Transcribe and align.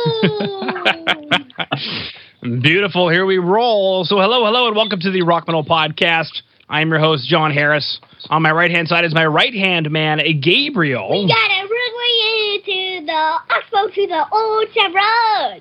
Beautiful. 2.62 3.10
Here 3.10 3.26
we 3.26 3.38
roll. 3.38 4.04
So, 4.04 4.16
hello, 4.16 4.44
hello, 4.44 4.68
and 4.68 4.76
welcome 4.76 5.00
to 5.00 5.10
the 5.10 5.22
Rock 5.22 5.46
Metal 5.46 5.64
Podcast. 5.64 6.42
I'm 6.68 6.88
your 6.88 6.98
host, 6.98 7.28
Jon 7.28 7.50
Harris. 7.50 8.00
On 8.30 8.40
my 8.42 8.52
right 8.52 8.70
hand 8.70 8.88
side 8.88 9.04
is 9.04 9.12
my 9.14 9.26
right 9.26 9.52
hand 9.52 9.90
man, 9.90 10.20
Gabriel. 10.40 11.24
We 11.24 11.28
got 11.28 11.50
a 11.50 11.62
runway 11.62 12.54
into 12.54 13.04
the 13.06 13.12
Oxbow 13.12 13.88
to 13.94 14.06
the 14.06 14.24
Old 14.32 14.68
Chevron. 14.72 15.60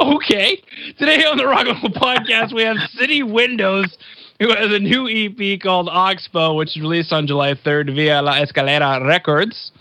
okay. 0.16 0.62
Today 0.98 1.24
on 1.24 1.36
the 1.36 1.46
Rock 1.46 1.66
Metal 1.66 1.90
Podcast, 1.90 2.54
we 2.54 2.62
have 2.62 2.78
City 2.94 3.22
Windows, 3.22 3.98
who 4.38 4.48
has 4.48 4.72
a 4.72 4.78
new 4.78 5.06
EP 5.08 5.60
called 5.60 5.90
Oxbow, 5.90 6.54
which 6.54 6.74
is 6.76 6.80
released 6.80 7.12
on 7.12 7.26
July 7.26 7.52
3rd 7.54 7.94
via 7.94 8.22
La 8.22 8.36
Escalera 8.36 9.06
Records. 9.06 9.72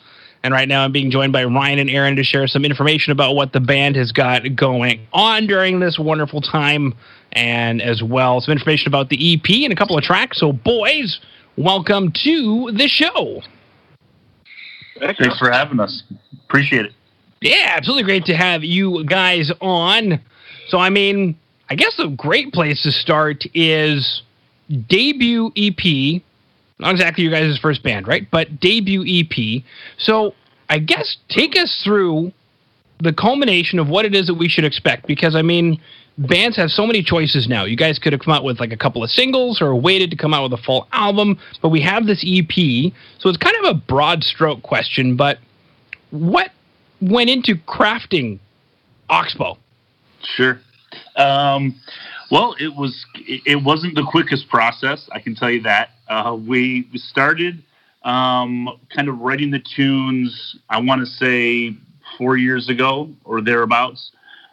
And 0.43 0.53
right 0.53 0.67
now, 0.67 0.85
I'm 0.85 0.91
being 0.91 1.11
joined 1.11 1.33
by 1.33 1.43
Ryan 1.43 1.79
and 1.79 1.89
Aaron 1.89 2.15
to 2.15 2.23
share 2.23 2.47
some 2.47 2.63
information 2.63 3.11
about 3.11 3.35
what 3.35 3.51
the 3.51 3.59
band 3.59 3.97
has 3.97 4.11
got 4.13 4.55
going 4.55 5.05
on 5.11 5.47
during 5.47 5.81
this 5.81 5.99
wonderful 5.99 6.39
time, 6.39 6.93
and 7.33 7.81
as 7.81 8.01
well 8.01 8.39
some 8.39 8.53
information 8.53 8.87
about 8.87 9.09
the 9.09 9.33
EP 9.33 9.49
and 9.63 9.73
a 9.73 9.75
couple 9.75 9.97
of 9.97 10.03
tracks. 10.03 10.39
So, 10.39 10.53
boys, 10.53 11.19
welcome 11.57 12.13
to 12.23 12.71
the 12.71 12.87
show. 12.87 13.41
Thanks 14.99 15.37
for 15.37 15.51
having 15.51 15.79
us. 15.79 16.03
Appreciate 16.45 16.85
it. 16.85 16.93
Yeah, 17.41 17.73
absolutely 17.75 18.03
great 18.03 18.25
to 18.25 18.35
have 18.35 18.63
you 18.63 19.03
guys 19.05 19.51
on. 19.59 20.21
So, 20.69 20.77
I 20.77 20.89
mean, 20.89 21.37
I 21.69 21.75
guess 21.75 21.99
a 21.99 22.07
great 22.07 22.53
place 22.53 22.81
to 22.83 22.91
start 22.91 23.43
is 23.53 24.21
debut 24.87 25.51
EP 25.57 26.21
not 26.79 26.91
exactly 26.91 27.25
your 27.25 27.33
guys' 27.33 27.57
first 27.59 27.83
band, 27.83 28.07
right? 28.07 28.29
But 28.31 28.59
debut 28.59 29.03
EP. 29.05 29.63
So 29.97 30.33
I 30.69 30.79
guess 30.79 31.17
take 31.29 31.57
us 31.57 31.81
through 31.83 32.31
the 32.99 33.13
culmination 33.13 33.79
of 33.79 33.87
what 33.87 34.05
it 34.05 34.13
is 34.13 34.27
that 34.27 34.35
we 34.35 34.47
should 34.47 34.65
expect. 34.65 35.07
Because 35.07 35.35
I 35.35 35.41
mean, 35.41 35.81
bands 36.17 36.57
have 36.57 36.69
so 36.69 36.85
many 36.85 37.01
choices 37.01 37.47
now. 37.47 37.65
You 37.65 37.77
guys 37.77 37.97
could 37.97 38.13
have 38.13 38.21
come 38.21 38.33
out 38.33 38.43
with 38.43 38.59
like 38.59 38.71
a 38.71 38.77
couple 38.77 39.03
of 39.03 39.09
singles 39.09 39.61
or 39.61 39.75
waited 39.75 40.11
to 40.11 40.17
come 40.17 40.33
out 40.33 40.43
with 40.43 40.59
a 40.59 40.63
full 40.63 40.87
album, 40.91 41.39
but 41.61 41.69
we 41.69 41.81
have 41.81 42.05
this 42.05 42.23
EP. 42.27 42.93
So 43.19 43.29
it's 43.29 43.37
kind 43.37 43.55
of 43.63 43.75
a 43.75 43.79
broad 43.79 44.23
stroke 44.23 44.61
question, 44.61 45.15
but 45.15 45.39
what 46.11 46.51
went 47.01 47.29
into 47.29 47.55
crafting 47.55 48.39
Oxbow? 49.09 49.57
Sure. 50.35 50.59
Um, 51.15 51.79
well, 52.31 52.55
it 52.59 52.75
was 52.75 53.05
it 53.15 53.63
wasn't 53.63 53.95
the 53.95 54.05
quickest 54.09 54.49
process. 54.49 55.07
I 55.11 55.19
can 55.19 55.35
tell 55.35 55.49
you 55.49 55.61
that. 55.63 55.89
Uh, 56.07 56.35
we 56.35 56.87
started 56.95 57.63
um, 58.03 58.69
kind 58.95 59.09
of 59.09 59.19
writing 59.19 59.51
the 59.51 59.59
tunes. 59.59 60.57
I 60.69 60.79
want 60.79 61.01
to 61.01 61.05
say 61.05 61.75
four 62.17 62.37
years 62.37 62.69
ago 62.69 63.09
or 63.23 63.41
thereabouts. 63.41 64.11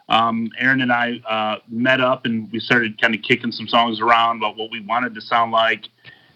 Um, 0.09 0.49
Aaron 0.57 0.81
and 0.81 0.91
I 0.91 1.19
uh, 1.29 1.59
met 1.67 1.99
up 1.99 2.25
and 2.25 2.49
we 2.51 2.59
started 2.59 2.99
kind 2.99 3.13
of 3.13 3.21
kicking 3.21 3.51
some 3.51 3.67
songs 3.67 3.99
around 3.99 4.37
about 4.37 4.55
what 4.55 4.71
we 4.71 4.79
wanted 4.79 5.13
to 5.15 5.21
sound 5.21 5.51
like, 5.51 5.85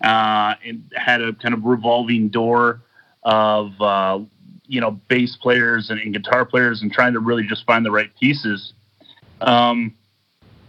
uh, 0.04 0.56
and 0.66 0.84
had 0.96 1.22
a 1.22 1.34
kind 1.34 1.54
of 1.54 1.64
revolving 1.64 2.28
door 2.28 2.82
of 3.24 3.80
uh, 3.80 4.20
you 4.68 4.82
know 4.82 4.92
bass 5.08 5.38
players 5.38 5.90
and, 5.90 6.00
and, 6.02 6.14
guitar 6.14 6.46
players 6.46 6.82
and 6.82 6.92
trying 6.92 7.14
to 7.14 7.20
really 7.20 7.46
just 7.48 7.66
find 7.66 7.86
the 7.86 7.92
right 7.92 8.12
pieces. 8.20 8.74
Um, 9.40 9.96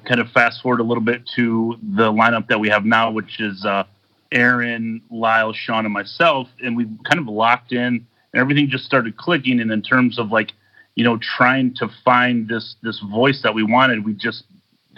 kind 0.04 0.20
of 0.20 0.28
fast 0.30 0.62
forward 0.62 0.80
a 0.80 0.84
little 0.84 1.02
bit 1.02 1.26
to 1.36 1.76
the 1.94 2.10
lineup 2.12 2.48
that 2.48 2.58
we 2.58 2.68
have 2.68 2.84
now, 2.84 3.10
which 3.10 3.40
is 3.40 3.64
uh, 3.64 3.84
Aaron, 4.32 5.02
Lyle, 5.10 5.52
Sean, 5.52 5.84
and 5.84 5.92
myself, 5.92 6.48
and 6.62 6.76
we 6.76 6.86
kind 7.04 7.18
of 7.18 7.26
locked 7.26 7.72
in, 7.72 8.06
and 8.32 8.40
everything 8.40 8.68
just 8.68 8.84
started 8.84 9.16
clicking. 9.16 9.60
And 9.60 9.70
in 9.70 9.82
terms 9.82 10.18
of 10.18 10.30
like, 10.30 10.52
you 10.94 11.04
know, 11.04 11.18
trying 11.36 11.74
to 11.76 11.88
find 12.04 12.48
this 12.48 12.76
this 12.82 13.00
voice 13.00 13.42
that 13.42 13.54
we 13.54 13.62
wanted, 13.62 14.04
we 14.04 14.14
just 14.14 14.44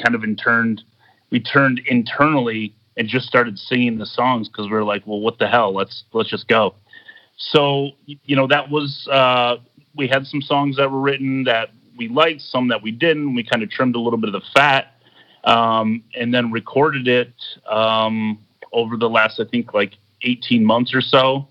kind 0.02 0.14
of 0.14 0.24
interned, 0.24 0.82
we 1.30 1.40
turned 1.40 1.80
internally 1.86 2.74
and 2.96 3.08
just 3.08 3.26
started 3.26 3.58
singing 3.58 3.98
the 3.98 4.06
songs 4.06 4.48
because 4.48 4.70
we 4.70 4.76
are 4.76 4.84
like, 4.84 5.06
well, 5.06 5.20
what 5.20 5.38
the 5.38 5.48
hell? 5.48 5.74
Let's 5.74 6.04
let's 6.12 6.30
just 6.30 6.48
go. 6.48 6.74
So 7.36 7.90
you 8.06 8.36
know, 8.36 8.46
that 8.46 8.70
was 8.70 9.08
uh, 9.10 9.56
we 9.96 10.08
had 10.08 10.26
some 10.26 10.40
songs 10.40 10.76
that 10.76 10.90
were 10.90 11.00
written 11.00 11.44
that 11.44 11.70
we 11.96 12.08
liked, 12.08 12.40
some 12.40 12.68
that 12.68 12.82
we 12.82 12.90
didn't. 12.90 13.34
We 13.34 13.44
kind 13.44 13.62
of 13.62 13.70
trimmed 13.70 13.96
a 13.96 14.00
little 14.00 14.18
bit 14.18 14.34
of 14.34 14.40
the 14.40 14.48
fat 14.54 14.94
um, 15.44 16.02
and 16.14 16.32
then 16.32 16.50
recorded 16.50 17.06
it 17.08 17.34
um, 17.70 18.38
over 18.74 18.96
the 18.96 19.08
last, 19.08 19.40
I 19.40 19.44
think, 19.44 19.72
like 19.72 19.94
18 20.22 20.64
months 20.64 20.94
or 20.94 21.00
so. 21.00 21.48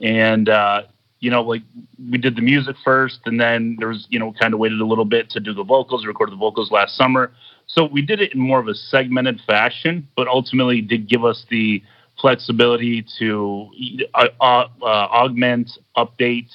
And, 0.00 0.48
uh, 0.48 0.82
you 1.18 1.30
know, 1.30 1.42
like 1.42 1.62
we 2.10 2.16
did 2.16 2.36
the 2.36 2.42
music 2.42 2.76
first, 2.82 3.20
and 3.26 3.38
then 3.38 3.76
there 3.78 3.88
was, 3.88 4.06
you 4.08 4.18
know, 4.18 4.32
kind 4.40 4.54
of 4.54 4.60
waited 4.60 4.80
a 4.80 4.86
little 4.86 5.04
bit 5.04 5.28
to 5.30 5.40
do 5.40 5.52
the 5.52 5.64
vocals, 5.64 6.06
recorded 6.06 6.32
the 6.32 6.38
vocals 6.38 6.70
last 6.70 6.96
summer. 6.96 7.32
So 7.66 7.84
we 7.84 8.02
did 8.02 8.20
it 8.20 8.32
in 8.34 8.40
more 8.40 8.58
of 8.58 8.68
a 8.68 8.74
segmented 8.74 9.40
fashion, 9.46 10.08
but 10.16 10.28
ultimately 10.28 10.80
did 10.80 11.08
give 11.08 11.24
us 11.24 11.44
the 11.50 11.82
flexibility 12.20 13.04
to 13.18 13.70
uh, 14.14 14.28
uh, 14.40 14.64
augment, 14.82 15.70
update, 15.96 16.50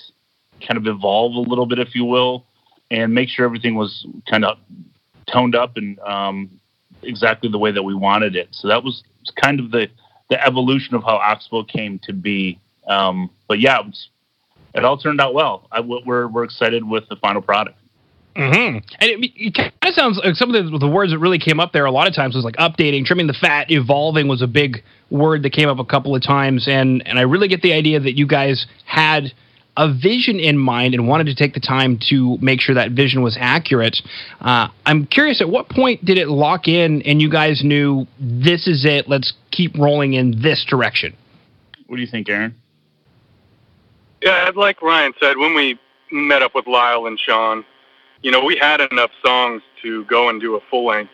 kind 0.66 0.78
of 0.78 0.88
evolve 0.88 1.36
a 1.36 1.50
little 1.50 1.66
bit, 1.66 1.80
if 1.80 1.96
you 1.96 2.06
will, 2.06 2.46
and 2.92 3.14
make 3.14 3.30
sure 3.30 3.46
everything 3.46 3.76
was 3.76 4.06
kind 4.30 4.46
of 4.46 4.58
toned 5.32 5.56
up 5.56 5.78
and 5.78 6.00
um, 6.00 6.50
exactly 7.02 7.50
the 7.50 7.58
way 7.58 7.72
that 7.72 7.84
we 7.84 7.94
wanted 7.94 8.36
it. 8.36 8.50
So 8.52 8.68
that 8.68 8.84
was 8.84 9.04
kind 9.42 9.60
of 9.60 9.72
the 9.72 9.88
the 10.30 10.44
evolution 10.44 10.96
of 10.96 11.04
how 11.04 11.16
Oxbow 11.16 11.64
came 11.64 12.00
to 12.00 12.14
be. 12.14 12.60
Um, 12.88 13.30
but 13.48 13.60
yeah, 13.60 13.80
it, 13.80 13.86
was, 13.86 14.10
it, 14.74 14.86
all 14.86 14.98
turned 14.98 15.22
out 15.22 15.34
well. 15.34 15.68
I, 15.72 15.80
we're 15.82 16.28
we're 16.28 16.44
excited 16.44 16.88
with 16.88 17.08
the 17.10 17.16
final 17.16 17.42
product. 17.42 17.78
Mm-hmm. 18.36 18.78
And 19.00 19.12
it, 19.12 19.32
it 19.36 19.56
kind 19.56 19.72
of 19.82 19.94
sounds 19.94 20.20
like 20.24 20.36
some 20.36 20.54
of 20.54 20.66
the, 20.66 20.78
the, 20.78 20.90
words 20.90 21.14
that 21.14 21.20
really 21.20 21.40
came 21.40 21.62
up 21.62 21.72
there 21.72 21.86
a 21.86 21.92
lot 21.92 22.08
of 22.08 22.14
times 22.14 22.36
was 22.36 22.44
like 22.44 22.58
updating, 22.58 23.06
trimming 23.06 23.28
the 23.28 23.34
fat, 23.34 23.72
evolving 23.72 24.28
was 24.28 24.42
a 24.42 24.48
big 24.48 24.84
word 25.10 25.44
that 25.44 25.52
came 25.52 25.70
up 25.70 25.80
a 25.80 25.86
couple 25.86 26.14
of 26.14 26.22
times. 26.22 26.68
And, 26.68 27.02
and 27.08 27.18
I 27.18 27.22
really 27.22 27.48
get 27.48 27.62
the 27.62 27.72
idea 27.72 27.98
that 28.02 28.18
you 28.18 28.28
guys 28.28 28.68
had 28.84 29.32
a 29.78 29.92
vision 29.92 30.40
in 30.40 30.58
mind 30.58 30.94
and 30.94 31.08
wanted 31.08 31.26
to 31.26 31.36
take 31.36 31.54
the 31.54 31.60
time 31.60 32.00
to 32.10 32.38
make 32.42 32.62
sure 32.62 32.76
that 32.76 32.92
vision 32.92 33.22
was 33.22 33.38
accurate. 33.40 33.98
Uh, 34.40 34.70
I'm 34.86 35.06
curious, 35.06 35.42
at 35.42 35.50
what 35.50 35.70
point 35.70 36.06
did 36.06 36.18
it 36.18 36.28
lock 36.30 36.68
in 36.68 37.02
and 37.02 37.22
you 37.22 37.30
guys 37.30 37.62
knew 37.64 38.08
this 38.20 38.68
is 38.68 38.86
it? 38.86 39.10
Let's 39.10 39.34
keep 39.52 39.78
rolling 39.78 40.14
in 40.14 40.42
this 40.42 40.66
direction. 40.68 41.16
What 41.88 41.98
do 41.98 42.02
you 42.02 42.08
think, 42.08 42.30
Aaron? 42.30 42.56
Yeah, 44.22 44.50
like 44.56 44.82
Ryan 44.82 45.14
said, 45.20 45.38
when 45.38 45.54
we 45.54 45.78
met 46.12 46.42
up 46.42 46.56
with 46.56 46.68
Lyle 46.68 47.06
and 47.06 47.20
Sean, 47.20 47.64
you 48.22 48.32
know, 48.32 48.44
we 48.44 48.58
had 48.58 48.82
enough 48.92 49.12
songs 49.24 49.62
to 49.84 50.04
go 50.06 50.30
and 50.30 50.42
do 50.42 50.56
a 50.56 50.60
full 50.70 50.86
length 50.86 51.12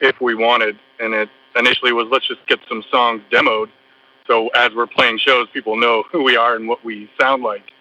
if 0.00 0.20
we 0.20 0.34
wanted. 0.34 0.78
And 1.00 1.14
it 1.14 1.30
initially 1.56 1.92
was 1.92 2.08
let's 2.10 2.26
just 2.26 2.46
get 2.46 2.58
some 2.68 2.84
songs 2.90 3.22
demoed. 3.30 3.68
So 4.26 4.48
as 4.48 4.72
we're 4.74 4.86
playing 4.86 5.18
shows, 5.18 5.48
people 5.52 5.76
know 5.76 6.04
who 6.12 6.22
we 6.22 6.36
are 6.36 6.54
and 6.54 6.68
what 6.68 6.84
we 6.84 7.10
sound 7.18 7.42
like. 7.42 7.71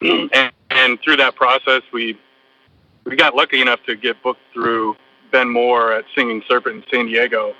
and, 0.00 0.52
and 0.70 1.00
through 1.02 1.16
that 1.16 1.34
process, 1.34 1.82
we 1.92 2.18
we 3.04 3.16
got 3.16 3.34
lucky 3.34 3.62
enough 3.62 3.80
to 3.86 3.96
get 3.96 4.22
booked 4.22 4.42
through 4.52 4.94
Ben 5.32 5.48
Moore 5.48 5.92
at 5.92 6.04
Singing 6.14 6.42
Serpent 6.46 6.76
in 6.76 6.84
San 6.90 7.06
Diego, 7.06 7.54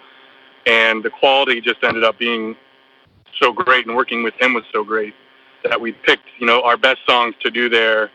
and 0.66 1.02
the 1.02 1.10
quality 1.10 1.60
just 1.60 1.82
ended 1.82 2.04
up 2.04 2.18
being 2.18 2.54
so 3.40 3.52
great, 3.52 3.86
and 3.86 3.96
working 3.96 4.22
with 4.22 4.34
him 4.34 4.54
was 4.54 4.64
so 4.72 4.84
great 4.84 5.14
that 5.64 5.80
we 5.80 5.92
picked, 5.92 6.26
you 6.38 6.46
know, 6.46 6.62
our 6.62 6.76
best 6.76 7.00
songs 7.06 7.34
to 7.40 7.50
do 7.50 7.68
there. 7.68 8.10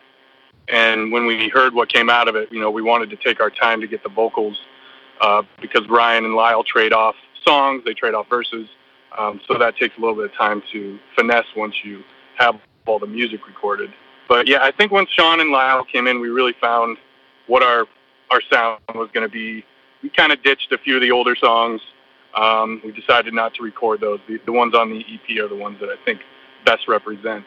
And 0.69 1.11
when 1.11 1.25
we 1.25 1.49
heard 1.49 1.73
what 1.73 1.91
came 1.91 2.09
out 2.09 2.27
of 2.27 2.35
it, 2.35 2.51
you 2.51 2.59
know, 2.59 2.71
we 2.71 2.81
wanted 2.81 3.09
to 3.09 3.17
take 3.17 3.41
our 3.41 3.49
time 3.49 3.81
to 3.81 3.87
get 3.87 4.03
the 4.03 4.09
vocals 4.09 4.57
uh, 5.21 5.43
because 5.61 5.87
Ryan 5.89 6.25
and 6.25 6.35
Lyle 6.35 6.63
trade 6.63 6.93
off 6.93 7.15
songs, 7.45 7.83
they 7.85 7.93
trade 7.93 8.13
off 8.13 8.29
verses. 8.29 8.67
Um, 9.17 9.41
so 9.47 9.57
that 9.57 9.77
takes 9.77 9.97
a 9.97 9.99
little 9.99 10.15
bit 10.15 10.25
of 10.25 10.33
time 10.33 10.63
to 10.71 10.97
finesse 11.15 11.45
once 11.55 11.75
you 11.83 12.03
have 12.37 12.59
all 12.85 12.99
the 12.99 13.07
music 13.07 13.45
recorded. 13.47 13.93
But 14.27 14.47
yeah, 14.47 14.59
I 14.61 14.71
think 14.71 14.91
once 14.91 15.09
Sean 15.11 15.39
and 15.39 15.51
Lyle 15.51 15.85
came 15.85 16.07
in, 16.07 16.19
we 16.19 16.29
really 16.29 16.55
found 16.59 16.97
what 17.47 17.63
our 17.63 17.85
our 18.31 18.41
sound 18.51 18.79
was 18.95 19.09
going 19.13 19.27
to 19.27 19.31
be. 19.31 19.63
We 20.01 20.09
kind 20.09 20.31
of 20.31 20.41
ditched 20.43 20.71
a 20.71 20.77
few 20.77 20.95
of 20.95 21.01
the 21.01 21.11
older 21.11 21.35
songs. 21.35 21.81
Um, 22.35 22.81
we 22.83 22.91
decided 22.91 23.33
not 23.33 23.53
to 23.55 23.63
record 23.63 24.01
those. 24.01 24.19
The, 24.27 24.39
the, 24.45 24.51
ones 24.51 24.73
on 24.73 24.89
the 24.89 24.99
EP 25.01 25.43
are 25.43 25.47
the 25.47 25.55
ones 25.55 25.77
that 25.79 25.89
I 25.89 26.03
think 26.03 26.21
best 26.65 26.87
represent 26.87 27.45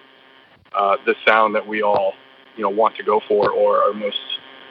uh, 0.76 0.96
the 1.04 1.16
sound 1.26 1.56
that 1.56 1.66
we 1.66 1.82
all, 1.82 2.12
you 2.56 2.62
know, 2.62 2.70
want 2.70 2.96
to 2.96 3.02
go 3.02 3.20
for 3.26 3.50
or 3.50 3.82
are 3.82 3.92
most 3.92 4.20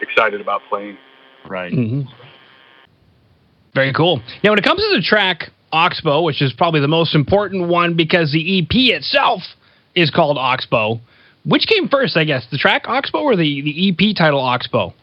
excited 0.01 0.39
about 0.39 0.61
playing. 0.69 0.97
Right. 1.45 1.73
Mm-hmm. 1.73 2.09
Very 3.73 3.91
cool. 3.91 4.21
Now, 4.41 4.51
when 4.51 4.59
it 4.59 4.63
comes 4.63 4.79
to 4.79 4.95
the 4.95 5.03
track 5.05 5.51
Oxbow, 5.75 6.21
which 6.21 6.41
is 6.41 6.53
probably 6.53 6.79
the 6.79 6.87
most 6.87 7.13
important 7.13 7.67
one 7.67 7.95
because 7.95 8.31
the 8.31 8.59
EP 8.59 8.95
itself 8.95 9.41
is 9.93 10.09
called 10.09 10.37
Oxbow. 10.37 11.01
Which 11.45 11.67
came 11.67 11.87
first, 11.87 12.17
I 12.17 12.23
guess, 12.23 12.45
the 12.49 12.57
track 12.57 12.87
Oxbow 12.87 13.19
or 13.19 13.35
the, 13.35 13.61
the 13.61 13.89
EP 13.89 14.15
title 14.15 14.39
Oxbow? 14.39 14.93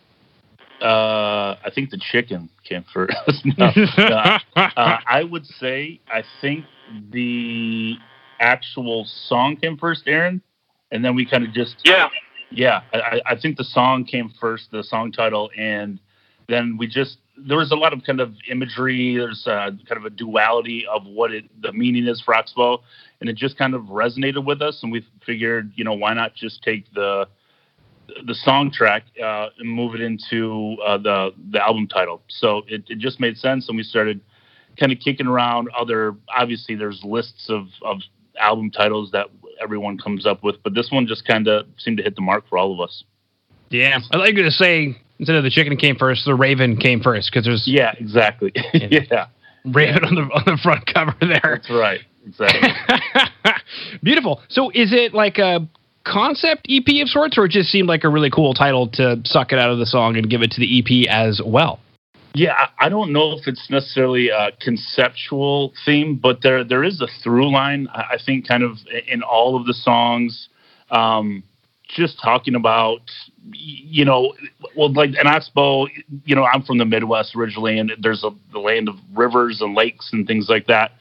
Uh, 0.80 1.56
I 1.64 1.70
think 1.72 1.90
the 1.90 1.98
chicken 1.98 2.50
came 2.64 2.84
first. 2.92 3.16
no, 3.56 3.70
no. 3.96 4.38
Uh, 4.56 4.98
I 5.06 5.22
would 5.22 5.46
say 5.46 6.00
I 6.12 6.24
think 6.40 6.64
the 7.10 7.96
actual 8.40 9.04
song 9.28 9.56
came 9.56 9.76
first, 9.76 10.02
Aaron, 10.06 10.42
and 10.90 11.04
then 11.04 11.14
we 11.14 11.24
kind 11.24 11.44
of 11.44 11.52
just 11.52 11.76
yeah 11.84 12.08
Yeah, 12.50 12.82
I, 12.92 13.20
I 13.24 13.36
think 13.36 13.56
the 13.56 13.64
song 13.64 14.04
came 14.04 14.32
first, 14.40 14.72
the 14.72 14.82
song 14.82 15.12
title, 15.12 15.50
and 15.56 16.00
then 16.48 16.76
we 16.76 16.88
just 16.88 17.18
there 17.36 17.56
was 17.56 17.72
a 17.72 17.76
lot 17.76 17.92
of 17.92 18.04
kind 18.04 18.20
of 18.20 18.34
imagery. 18.50 19.16
There's 19.16 19.46
uh, 19.46 19.70
kind 19.88 19.98
of 19.98 20.04
a 20.04 20.10
duality 20.10 20.86
of 20.86 21.06
what 21.06 21.32
it 21.32 21.44
the 21.62 21.72
meaning 21.72 22.06
is 22.06 22.20
for 22.20 22.34
Oxbow, 22.34 22.82
and 23.20 23.28
it 23.28 23.36
just 23.36 23.56
kind 23.56 23.74
of 23.74 23.82
resonated 23.84 24.44
with 24.44 24.60
us. 24.60 24.82
And 24.82 24.92
we 24.92 25.06
figured, 25.24 25.72
you 25.74 25.84
know, 25.84 25.94
why 25.94 26.14
not 26.14 26.34
just 26.34 26.62
take 26.62 26.92
the 26.92 27.26
the 28.26 28.34
song 28.34 28.70
track 28.70 29.04
uh, 29.22 29.48
and 29.58 29.70
move 29.70 29.94
it 29.94 30.00
into 30.00 30.76
uh, 30.84 30.98
the 30.98 31.30
the 31.50 31.62
album 31.62 31.86
title. 31.86 32.22
So 32.28 32.62
it, 32.68 32.84
it 32.88 32.98
just 32.98 33.20
made 33.20 33.38
sense, 33.38 33.68
and 33.68 33.76
we 33.76 33.82
started 33.82 34.20
kind 34.78 34.92
of 34.92 34.98
kicking 34.98 35.26
around 35.26 35.68
other. 35.76 36.14
Obviously, 36.36 36.74
there's 36.74 37.02
lists 37.02 37.48
of 37.48 37.68
of 37.82 37.98
album 38.38 38.70
titles 38.70 39.10
that 39.12 39.28
everyone 39.60 39.96
comes 39.96 40.26
up 40.26 40.42
with, 40.42 40.56
but 40.62 40.74
this 40.74 40.90
one 40.90 41.06
just 41.06 41.26
kind 41.26 41.48
of 41.48 41.66
seemed 41.78 41.96
to 41.96 42.02
hit 42.02 42.16
the 42.16 42.22
mark 42.22 42.48
for 42.48 42.58
all 42.58 42.72
of 42.72 42.80
us. 42.80 43.04
Yeah, 43.70 44.00
I 44.10 44.16
like 44.18 44.34
to 44.34 44.50
say 44.50 44.98
instead 45.18 45.36
of 45.36 45.44
the 45.44 45.50
chicken 45.50 45.76
came 45.76 45.96
first, 45.96 46.24
the 46.24 46.34
raven 46.34 46.76
came 46.76 47.00
first 47.00 47.30
because 47.30 47.44
there's 47.44 47.64
yeah, 47.66 47.94
exactly, 47.98 48.52
yeah, 48.74 49.26
raven 49.64 50.04
on 50.04 50.14
the 50.14 50.22
on 50.22 50.42
the 50.46 50.58
front 50.62 50.84
cover 50.92 51.14
there. 51.20 51.40
That's 51.42 51.70
right, 51.70 52.00
exactly. 52.26 52.70
Beautiful. 54.02 54.40
So, 54.48 54.70
is 54.70 54.92
it 54.92 55.14
like 55.14 55.38
a 55.38 55.66
concept 56.04 56.66
EP 56.68 57.02
of 57.02 57.08
sorts, 57.08 57.38
or 57.38 57.46
it 57.46 57.50
just 57.50 57.70
seemed 57.70 57.88
like 57.88 58.04
a 58.04 58.08
really 58.08 58.30
cool 58.30 58.54
title 58.54 58.88
to 58.94 59.20
suck 59.24 59.52
it 59.52 59.58
out 59.58 59.70
of 59.70 59.78
the 59.78 59.86
song 59.86 60.16
and 60.16 60.28
give 60.28 60.42
it 60.42 60.50
to 60.52 60.60
the 60.60 60.78
EP 60.78 61.08
as 61.08 61.40
well? 61.44 61.78
Yeah, 62.34 62.68
I 62.78 62.88
don't 62.88 63.12
know 63.12 63.32
if 63.32 63.46
it's 63.46 63.68
necessarily 63.68 64.30
a 64.30 64.52
conceptual 64.60 65.74
theme, 65.84 66.16
but 66.16 66.38
there 66.42 66.64
there 66.64 66.82
is 66.82 67.00
a 67.00 67.08
through 67.22 67.52
line. 67.52 67.88
I 67.92 68.16
think 68.24 68.48
kind 68.48 68.62
of 68.62 68.78
in 69.06 69.22
all 69.22 69.54
of 69.54 69.66
the 69.66 69.74
songs, 69.74 70.48
um, 70.90 71.42
just 71.88 72.18
talking 72.22 72.54
about 72.54 73.02
you 73.50 74.04
know, 74.04 74.34
well, 74.76 74.92
like 74.92 75.10
an 75.18 75.26
Oxbow, 75.26 75.86
you 76.24 76.34
know, 76.34 76.44
I'm 76.44 76.62
from 76.62 76.78
the 76.78 76.84
Midwest 76.84 77.34
originally, 77.34 77.78
and 77.78 77.92
there's 78.00 78.24
a 78.24 78.30
the 78.52 78.58
land 78.58 78.88
of 78.88 78.94
rivers 79.12 79.60
and 79.60 79.74
lakes 79.74 80.10
and 80.12 80.26
things 80.26 80.48
like 80.48 80.66
that. 80.66 80.92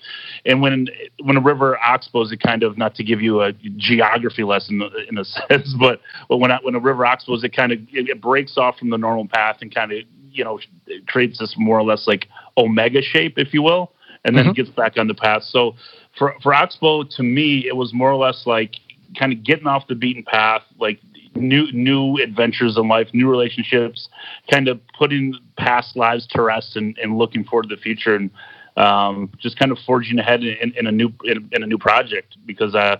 And 0.45 0.61
when 0.61 0.87
when 1.21 1.37
a 1.37 1.41
river 1.41 1.77
oxbows, 1.83 2.31
it 2.31 2.41
kind 2.41 2.63
of 2.63 2.77
not 2.77 2.95
to 2.95 3.03
give 3.03 3.21
you 3.21 3.41
a 3.41 3.53
geography 3.77 4.43
lesson 4.43 4.81
in 5.07 5.17
a 5.17 5.25
sense, 5.49 5.75
but 5.79 6.01
but 6.29 6.37
when 6.37 6.51
I, 6.51 6.59
when 6.63 6.75
a 6.75 6.79
river 6.79 7.05
oxbows, 7.05 7.43
it 7.43 7.55
kind 7.55 7.71
of 7.71 7.79
it, 7.91 8.09
it 8.09 8.21
breaks 8.21 8.57
off 8.57 8.77
from 8.77 8.89
the 8.89 8.97
normal 8.97 9.27
path 9.27 9.57
and 9.61 9.73
kind 9.73 9.91
of 9.91 9.99
you 10.31 10.43
know 10.43 10.59
creates 11.07 11.39
this 11.39 11.55
more 11.57 11.77
or 11.77 11.83
less 11.83 12.07
like 12.07 12.27
omega 12.57 13.01
shape, 13.01 13.37
if 13.37 13.53
you 13.53 13.61
will, 13.61 13.91
and 14.25 14.35
then 14.35 14.45
mm-hmm. 14.45 14.51
it 14.51 14.55
gets 14.55 14.69
back 14.69 14.97
on 14.97 15.07
the 15.07 15.13
path. 15.13 15.43
So 15.43 15.75
for 16.17 16.35
for 16.41 16.53
Oxbow, 16.53 17.03
to 17.03 17.23
me, 17.23 17.67
it 17.67 17.75
was 17.75 17.93
more 17.93 18.11
or 18.11 18.17
less 18.17 18.43
like 18.45 18.75
kind 19.17 19.33
of 19.33 19.43
getting 19.43 19.67
off 19.67 19.87
the 19.87 19.95
beaten 19.95 20.23
path, 20.23 20.63
like 20.79 20.99
new 21.35 21.71
new 21.71 22.17
adventures 22.17 22.77
in 22.77 22.87
life, 22.87 23.07
new 23.13 23.29
relationships, 23.29 24.09
kind 24.49 24.67
of 24.67 24.79
putting 24.97 25.33
past 25.57 25.95
lives 25.95 26.27
to 26.27 26.41
rest 26.41 26.75
and, 26.75 26.97
and 26.97 27.17
looking 27.17 27.43
forward 27.43 27.69
to 27.69 27.75
the 27.75 27.81
future 27.81 28.15
and 28.15 28.29
um, 28.77 29.29
just 29.39 29.57
kind 29.59 29.71
of 29.71 29.77
forging 29.85 30.19
ahead 30.19 30.43
in, 30.43 30.73
in 30.77 30.87
a 30.87 30.91
new 30.91 31.11
in, 31.23 31.49
in, 31.51 31.63
a 31.63 31.67
new 31.67 31.77
project 31.77 32.37
because 32.45 32.73
uh, 32.73 32.97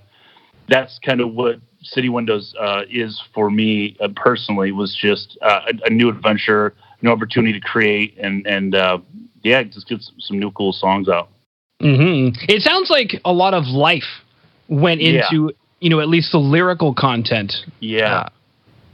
that's 0.67 0.99
kind 0.99 1.21
of 1.21 1.33
what 1.33 1.59
City 1.81 2.09
Windows 2.09 2.53
uh, 2.59 2.81
is 2.89 3.21
for 3.33 3.49
me 3.49 3.95
uh, 4.01 4.09
personally 4.15 4.71
was 4.71 4.95
just 4.99 5.37
uh, 5.41 5.61
a, 5.67 5.87
a, 5.87 5.89
new 5.89 6.09
adventure, 6.09 6.73
new 7.01 7.09
opportunity 7.09 7.59
to 7.59 7.65
create 7.65 8.17
and 8.17 8.45
and 8.45 8.75
uh, 8.75 8.97
yeah, 9.43 9.63
just 9.63 9.87
get 9.87 10.03
some 10.19 10.39
new 10.39 10.51
cool 10.51 10.73
songs 10.73 11.07
out. 11.09 11.29
Mm-hmm. 11.81 12.35
It 12.47 12.61
sounds 12.61 12.89
like 12.89 13.19
a 13.25 13.33
lot 13.33 13.53
of 13.53 13.65
life 13.65 14.03
went 14.67 15.01
into 15.01 15.47
yeah 15.47 15.57
you 15.81 15.89
know 15.89 15.99
at 15.99 16.07
least 16.07 16.31
the 16.31 16.37
lyrical 16.37 16.93
content. 16.93 17.53
Yeah. 17.79 18.29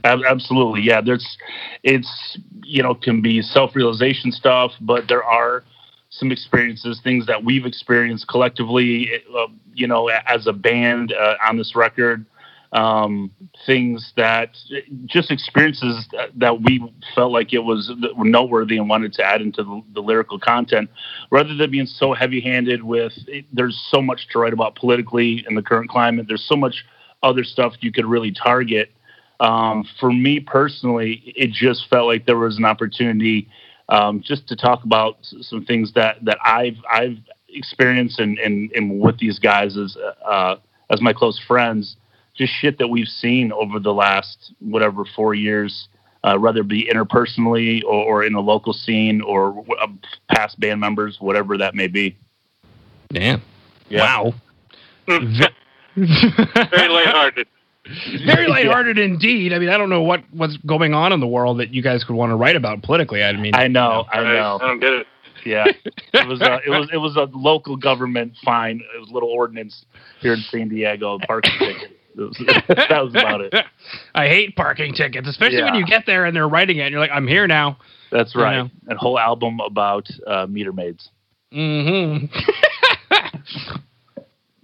Uh, 0.04 0.18
absolutely. 0.28 0.82
Yeah, 0.82 1.00
there's 1.00 1.38
it's 1.84 2.38
you 2.64 2.82
know 2.82 2.94
can 2.94 3.20
be 3.22 3.42
self-realization 3.42 4.32
stuff, 4.32 4.72
but 4.80 5.04
there 5.08 5.22
are 5.22 5.64
some 6.10 6.32
experiences, 6.32 7.00
things 7.04 7.26
that 7.26 7.44
we've 7.44 7.66
experienced 7.66 8.26
collectively, 8.28 9.10
uh, 9.36 9.46
you 9.74 9.86
know, 9.86 10.08
as 10.08 10.46
a 10.46 10.52
band 10.52 11.12
uh, 11.12 11.34
on 11.46 11.58
this 11.58 11.76
record 11.76 12.24
um, 12.72 13.30
things 13.66 14.12
that 14.16 14.56
just 15.06 15.30
experiences 15.30 16.06
that 16.36 16.62
we 16.62 16.92
felt 17.14 17.32
like 17.32 17.52
it 17.52 17.60
was 17.60 17.90
noteworthy 18.16 18.76
and 18.76 18.88
wanted 18.88 19.12
to 19.14 19.24
add 19.24 19.40
into 19.40 19.62
the, 19.62 19.82
the 19.94 20.00
lyrical 20.00 20.38
content. 20.38 20.90
Rather 21.30 21.54
than 21.54 21.70
being 21.70 21.86
so 21.86 22.12
heavy 22.12 22.40
handed 22.40 22.82
with 22.82 23.12
it, 23.26 23.46
there's 23.52 23.80
so 23.90 24.02
much 24.02 24.28
to 24.32 24.38
write 24.38 24.52
about 24.52 24.76
politically 24.76 25.44
in 25.48 25.54
the 25.54 25.62
current 25.62 25.88
climate. 25.88 26.26
There's 26.28 26.46
so 26.46 26.56
much 26.56 26.84
other 27.22 27.44
stuff 27.44 27.74
you 27.80 27.92
could 27.92 28.06
really 28.06 28.32
target. 28.32 28.90
Um, 29.40 29.84
for 30.00 30.12
me 30.12 30.40
personally 30.40 31.22
it 31.36 31.52
just 31.52 31.88
felt 31.88 32.08
like 32.08 32.26
there 32.26 32.36
was 32.36 32.58
an 32.58 32.64
opportunity 32.64 33.48
um, 33.88 34.20
just 34.20 34.48
to 34.48 34.56
talk 34.56 34.82
about 34.82 35.18
some 35.22 35.64
things 35.64 35.92
that 35.94 36.16
that 36.24 36.38
I've 36.44 36.76
I've 36.90 37.18
experienced 37.48 38.18
and 38.18 38.36
and, 38.38 38.72
and 38.72 39.00
with 39.00 39.18
these 39.18 39.38
guys 39.38 39.76
as 39.76 39.96
uh, 40.26 40.56
as 40.90 41.00
my 41.00 41.12
close 41.12 41.40
friends 41.46 41.96
just 42.38 42.52
shit 42.54 42.78
that 42.78 42.88
we've 42.88 43.08
seen 43.08 43.52
over 43.52 43.78
the 43.78 43.92
last 43.92 44.54
whatever 44.60 45.04
four 45.16 45.34
years, 45.34 45.88
uh, 46.24 46.38
whether 46.38 46.60
it 46.60 46.68
be 46.68 46.88
interpersonally 46.90 47.82
or, 47.84 48.04
or 48.04 48.24
in 48.24 48.32
the 48.32 48.40
local 48.40 48.72
scene 48.72 49.20
or 49.20 49.64
uh, 49.80 49.88
past 50.30 50.58
band 50.60 50.80
members, 50.80 51.18
whatever 51.20 51.58
that 51.58 51.74
may 51.74 51.88
be. 51.88 52.16
Damn. 53.12 53.42
Yeah. 53.88 54.00
Wow. 54.00 54.34
Very 55.08 56.88
lighthearted. 56.88 57.48
Very 58.26 58.46
lighthearted 58.46 58.98
yeah. 58.98 59.04
indeed. 59.04 59.52
I 59.52 59.58
mean, 59.58 59.70
I 59.70 59.78
don't 59.78 59.88
know 59.88 60.02
what, 60.02 60.22
what's 60.30 60.56
going 60.58 60.94
on 60.94 61.12
in 61.12 61.20
the 61.20 61.26
world 61.26 61.58
that 61.58 61.72
you 61.72 61.82
guys 61.82 62.04
could 62.04 62.14
want 62.14 62.30
to 62.30 62.36
write 62.36 62.54
about 62.54 62.82
politically. 62.82 63.22
I 63.22 63.32
mean, 63.32 63.54
I 63.54 63.66
know, 63.66 64.04
you 64.14 64.20
know. 64.20 64.28
I 64.28 64.32
know. 64.34 64.58
I 64.62 64.66
don't 64.66 64.80
get 64.80 64.92
it. 64.92 65.06
Yeah, 65.44 65.64
it 66.14 66.28
was 66.28 66.40
a, 66.42 66.58
it 66.66 66.70
was 66.70 66.90
it 66.92 66.96
was 66.96 67.16
a 67.16 67.28
local 67.32 67.76
government 67.76 68.34
fine. 68.44 68.82
It 68.94 68.98
was 68.98 69.08
a 69.08 69.12
little 69.12 69.30
ordinance 69.30 69.84
here 70.20 70.32
in 70.32 70.40
San 70.40 70.68
Diego, 70.68 71.18
parking 71.26 71.52
ticket. 71.58 71.97
That 72.16 73.02
was 73.02 73.14
about 73.14 73.40
it. 73.42 73.54
I 74.14 74.26
hate 74.28 74.56
parking 74.56 74.94
tickets, 74.94 75.28
especially 75.28 75.58
yeah. 75.58 75.66
when 75.66 75.74
you 75.74 75.86
get 75.86 76.04
there 76.06 76.24
and 76.24 76.34
they're 76.34 76.48
writing 76.48 76.78
it 76.78 76.82
and 76.82 76.92
you're 76.92 77.00
like, 77.00 77.10
I'm 77.12 77.26
here 77.26 77.46
now. 77.46 77.78
That's 78.10 78.34
right. 78.34 78.56
You 78.56 78.62
know? 78.64 78.94
A 78.94 78.96
whole 78.96 79.18
album 79.18 79.60
about 79.60 80.08
uh, 80.26 80.46
meter 80.46 80.72
maids. 80.72 81.10
Mm-hmm. 81.52 82.26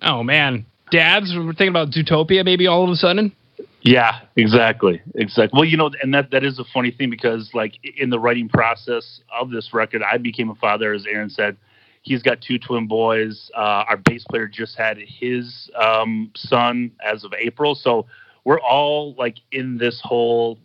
oh 0.03 0.23
man, 0.23 0.67
dads, 0.91 1.33
we're 1.37 1.53
thinking 1.53 1.69
about 1.69 1.91
Zootopia 1.91 2.45
maybe 2.45 2.67
all 2.67 2.85
of 2.85 2.91
a 2.91 2.97
sudden. 2.97 3.33
Yeah, 3.83 4.21
exactly, 4.37 5.03
exactly. 5.15 5.59
Well, 5.59 5.67
you 5.67 5.77
know, 5.77 5.91
and 6.03 6.15
that 6.15 6.31
that 6.31 6.43
is 6.43 6.59
a 6.59 6.65
funny 6.73 6.91
thing 6.91 7.11
because 7.11 7.51
like 7.53 7.75
in 7.99 8.09
the 8.09 8.19
writing 8.19 8.49
process 8.49 9.21
of 9.39 9.51
this 9.51 9.75
record, 9.75 10.03
I 10.03 10.17
became 10.17 10.49
a 10.49 10.55
father, 10.55 10.95
as 10.95 11.05
Aaron 11.07 11.29
said, 11.29 11.57
He's 12.05 12.23
got 12.23 12.41
two 12.41 12.59
twin 12.59 12.87
boys. 12.87 13.51
Uh, 13.57 13.85
our 13.89 13.97
bass 13.97 14.25
player 14.29 14.47
just 14.47 14.77
had 14.77 14.99
his 14.99 15.71
um, 15.75 16.31
son 16.37 16.93
as 17.05 17.25
of 17.25 17.33
April. 17.33 17.75
So 17.75 18.07
we're 18.45 18.61
all 18.61 19.15
like 19.15 19.39
in 19.53 19.79
this 19.79 20.01
whole 20.05 20.59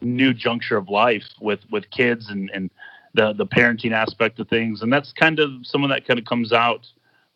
new 0.00 0.32
juncture 0.32 0.76
of 0.76 0.88
life 0.88 1.24
with 1.40 1.60
with 1.70 1.90
kids 1.90 2.28
and 2.28 2.50
and 2.52 2.70
the 3.14 3.32
the 3.32 3.46
parenting 3.46 3.92
aspect 3.92 4.38
of 4.40 4.48
things, 4.48 4.82
and 4.82 4.92
that's 4.92 5.12
kind 5.12 5.38
of 5.38 5.50
some 5.62 5.84
of 5.84 5.90
that 5.90 6.06
kind 6.06 6.18
of 6.18 6.26
comes 6.26 6.52
out 6.52 6.86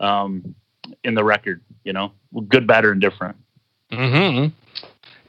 um, 0.00 0.54
in 1.04 1.14
the 1.14 1.24
record. 1.24 1.62
You 1.84 1.94
know, 1.94 2.12
good, 2.48 2.66
bad, 2.66 2.84
or 2.84 2.92
indifferent. 2.92 3.36
Hmm. 3.90 4.46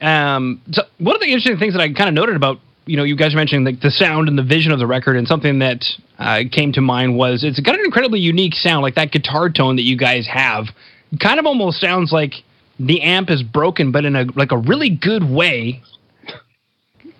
Um. 0.02 0.62
So 0.72 0.84
one 0.98 1.16
of 1.16 1.22
the 1.22 1.28
interesting 1.28 1.58
things 1.58 1.74
that 1.74 1.82
I 1.82 1.92
kind 1.94 2.10
of 2.10 2.14
noted 2.14 2.36
about 2.36 2.60
you 2.90 2.98
know, 2.98 3.04
you 3.04 3.16
guys 3.16 3.36
mentioned 3.36 3.66
like 3.66 3.82
the 3.82 3.92
sound 3.92 4.28
and 4.28 4.38
the 4.38 4.44
vision 4.44 4.72
of 4.72 4.80
the 4.80 4.88
record, 4.88 5.16
and 5.16 5.28
something 5.28 5.60
that 5.60 5.86
uh, 6.18 6.42
came 6.52 6.72
to 6.74 6.82
mind 6.82 7.16
was 7.16 7.44
it's 7.44 7.60
got 7.60 7.76
an 7.76 7.86
incredibly 7.86 8.20
unique 8.20 8.56
sound, 8.56 8.82
like 8.82 8.96
that 8.96 9.12
guitar 9.12 9.50
tone 9.50 9.76
that 9.76 9.84
you 9.84 9.96
guys 9.96 10.28
have. 10.28 10.66
Kind 11.20 11.40
of 11.40 11.46
almost 11.46 11.80
sounds 11.80 12.12
like 12.12 12.34
the 12.80 13.02
amp 13.02 13.30
is 13.30 13.44
broken, 13.44 13.92
but 13.92 14.06
in 14.06 14.16
a 14.16 14.26
like 14.36 14.52
a 14.52 14.58
really 14.58 14.90
good 14.90 15.24
way. 15.24 15.84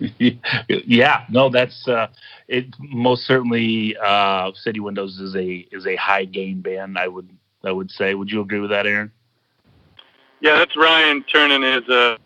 yeah, 0.18 1.24
no, 1.30 1.50
that's 1.50 1.86
uh, 1.86 2.08
it. 2.48 2.66
Most 2.80 3.22
certainly, 3.22 3.96
uh, 4.02 4.50
City 4.54 4.80
Windows 4.80 5.20
is 5.20 5.36
a 5.36 5.68
is 5.70 5.86
a 5.86 5.94
high 5.96 6.24
gain 6.24 6.62
band. 6.62 6.98
I 6.98 7.06
would 7.06 7.28
I 7.62 7.70
would 7.70 7.92
say. 7.92 8.14
Would 8.14 8.30
you 8.30 8.40
agree 8.40 8.60
with 8.60 8.70
that, 8.70 8.86
Aaron? 8.86 9.12
Yeah, 10.40 10.56
that's 10.56 10.76
Ryan 10.76 11.22
turning 11.24 11.62
his 11.62 11.88
uh, 11.88 12.16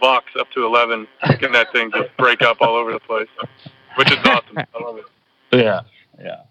Vox 0.00 0.26
up 0.38 0.50
to 0.52 0.64
11, 0.64 1.06
making 1.28 1.52
that 1.52 1.72
thing 1.72 1.90
just 1.94 2.16
break 2.18 2.42
up 2.42 2.58
all 2.60 2.76
over 2.76 2.92
the 2.92 3.00
place, 3.00 3.28
which 3.96 4.10
is 4.10 4.18
awesome. 4.24 4.58
I 4.58 4.82
love 4.82 4.98
it. 4.98 5.04
Yeah, 5.52 5.80
yeah. 6.20 6.42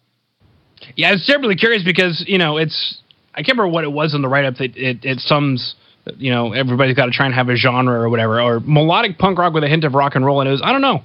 Yeah, 0.96 1.10
I 1.10 1.12
was 1.14 1.26
terribly 1.26 1.56
curious 1.56 1.84
because, 1.84 2.24
you 2.28 2.38
know, 2.38 2.58
it's, 2.58 3.00
I 3.34 3.38
can't 3.38 3.58
remember 3.58 3.74
what 3.74 3.84
it 3.84 3.92
was 3.92 4.14
in 4.14 4.22
the 4.22 4.28
write 4.28 4.46
up 4.46 4.56
that 4.56 4.76
it, 4.76 5.04
it 5.04 5.20
sums, 5.20 5.76
you 6.18 6.32
know, 6.32 6.54
everybody's 6.54 6.96
got 6.96 7.06
to 7.06 7.12
try 7.12 7.26
and 7.26 7.34
have 7.34 7.50
a 7.50 7.56
genre 7.56 8.00
or 8.00 8.10
whatever, 8.10 8.42
or 8.42 8.60
melodic 8.60 9.18
punk 9.18 9.38
rock 9.38 9.54
with 9.54 9.64
a 9.64 9.70
hint 9.70 9.84
of 9.86 9.94
rock 9.94 10.16
and 10.16 10.26
roll. 10.26 10.42
And 10.42 10.50
it 10.50 10.52
was, 10.52 10.62
I 10.64 10.72
don't 10.72 10.82
know 10.82 11.04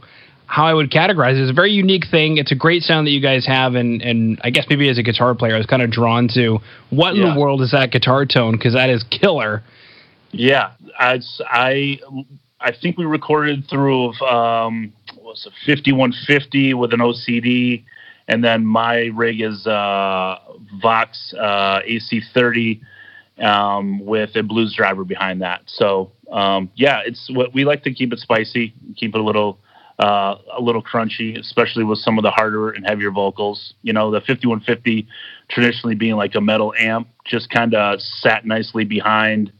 how 0.48 0.66
I 0.66 0.72
would 0.72 0.90
categorize 0.90 1.32
it. 1.36 1.42
It's 1.42 1.50
a 1.50 1.54
very 1.54 1.72
unique 1.72 2.04
thing. 2.10 2.38
It's 2.38 2.50
a 2.50 2.54
great 2.56 2.82
sound 2.82 3.06
that 3.06 3.10
you 3.10 3.20
guys 3.20 3.46
have, 3.46 3.74
and 3.74 4.00
and 4.00 4.40
I 4.42 4.50
guess 4.50 4.64
maybe 4.68 4.88
as 4.88 4.98
a 4.98 5.02
guitar 5.02 5.34
player, 5.34 5.54
I 5.54 5.58
was 5.58 5.66
kind 5.66 5.82
of 5.82 5.90
drawn 5.90 6.26
to 6.34 6.58
what 6.90 7.14
in 7.14 7.22
the 7.22 7.38
world 7.38 7.60
is 7.60 7.72
that 7.72 7.90
guitar 7.92 8.24
tone 8.24 8.52
because 8.52 8.72
that 8.72 8.88
is 8.88 9.04
killer. 9.04 9.62
Yeah, 10.30 10.72
I, 10.98 11.20
I 11.46 12.00
I 12.60 12.72
think 12.72 12.98
we 12.98 13.04
recorded 13.04 13.66
through 13.68 14.12
um, 14.20 14.92
was 15.16 15.46
it 15.46 15.52
5150 15.66 16.74
with 16.74 16.92
an 16.92 17.00
OCD, 17.00 17.84
and 18.26 18.44
then 18.44 18.66
my 18.66 19.10
rig 19.14 19.40
is 19.40 19.66
uh, 19.66 20.38
Vox 20.80 21.34
uh, 21.38 21.80
AC30 21.88 22.80
um, 23.42 24.04
with 24.04 24.36
a 24.36 24.42
blues 24.42 24.74
driver 24.76 25.04
behind 25.04 25.40
that. 25.42 25.62
So 25.66 26.12
um, 26.30 26.70
yeah, 26.74 27.00
it's 27.06 27.30
what 27.32 27.54
we 27.54 27.64
like 27.64 27.82
to 27.84 27.92
keep 27.92 28.12
it 28.12 28.18
spicy, 28.18 28.74
keep 28.96 29.14
it 29.14 29.20
a 29.20 29.24
little 29.24 29.58
uh, 29.98 30.36
a 30.56 30.60
little 30.60 30.82
crunchy, 30.82 31.38
especially 31.38 31.84
with 31.84 31.98
some 31.98 32.18
of 32.18 32.22
the 32.22 32.30
harder 32.30 32.70
and 32.70 32.86
heavier 32.86 33.10
vocals. 33.10 33.74
You 33.82 33.92
know, 33.92 34.10
the 34.10 34.20
5150 34.20 35.06
traditionally 35.48 35.94
being 35.94 36.16
like 36.16 36.34
a 36.34 36.40
metal 36.40 36.74
amp 36.78 37.08
just 37.24 37.50
kind 37.50 37.74
of 37.74 38.00
sat 38.00 38.44
nicely 38.44 38.84
behind 38.84 39.52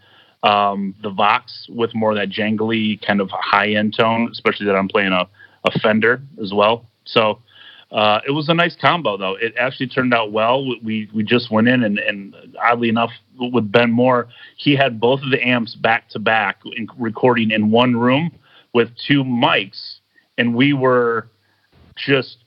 um, 0.43 0.95
the 1.03 1.11
Vox 1.11 1.67
with 1.69 1.95
more 1.95 2.13
of 2.13 2.17
that 2.17 2.31
jangly 2.31 3.05
kind 3.05 3.21
of 3.21 3.31
high 3.31 3.71
end 3.71 3.95
tone, 3.97 4.29
especially 4.31 4.67
that 4.67 4.77
I'm 4.77 4.89
playing 4.89 5.13
a, 5.13 5.29
a 5.65 5.79
Fender 5.81 6.23
as 6.43 6.53
well. 6.53 6.87
So 7.05 7.41
uh, 7.91 8.21
it 8.27 8.33
was 8.33 8.49
a 8.49 8.55
nice 8.55 8.77
combo, 8.77 9.17
though. 9.17 9.35
It 9.41 9.55
actually 9.59 9.89
turned 9.89 10.13
out 10.13 10.31
well. 10.31 10.65
We 10.83 11.09
we 11.15 11.23
just 11.23 11.51
went 11.51 11.69
in 11.69 11.83
and, 11.83 11.99
and 11.99 12.35
oddly 12.63 12.89
enough, 12.89 13.11
with 13.39 13.71
Ben 13.73 13.91
Moore, 13.91 14.29
he 14.57 14.77
had 14.77 15.01
both 15.01 15.23
of 15.23 15.31
the 15.31 15.43
amps 15.43 15.75
back 15.75 16.09
to 16.11 16.19
back 16.19 16.61
recording 16.99 17.51
in 17.51 17.71
one 17.71 17.97
room 17.97 18.31
with 18.75 18.91
two 19.07 19.25
mics, 19.25 19.99
and 20.37 20.55
we 20.55 20.75
were 20.75 21.31
just 21.97 22.39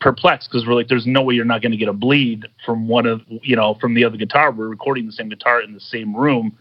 perplexed 0.00 0.50
because 0.50 0.66
we're 0.66 0.74
like, 0.74 0.88
there's 0.88 1.06
no 1.06 1.22
way 1.22 1.34
you're 1.34 1.44
not 1.44 1.62
going 1.62 1.72
to 1.72 1.78
get 1.78 1.88
a 1.88 1.92
bleed 1.92 2.46
from 2.66 2.88
one 2.88 3.06
of 3.06 3.22
you 3.42 3.54
know 3.54 3.74
from 3.80 3.94
the 3.94 4.04
other 4.04 4.16
guitar. 4.16 4.50
We're 4.50 4.68
recording 4.68 5.06
the 5.06 5.12
same 5.12 5.28
guitar 5.28 5.62
in 5.62 5.72
the 5.72 5.80
same 5.80 6.16
room, 6.16 6.58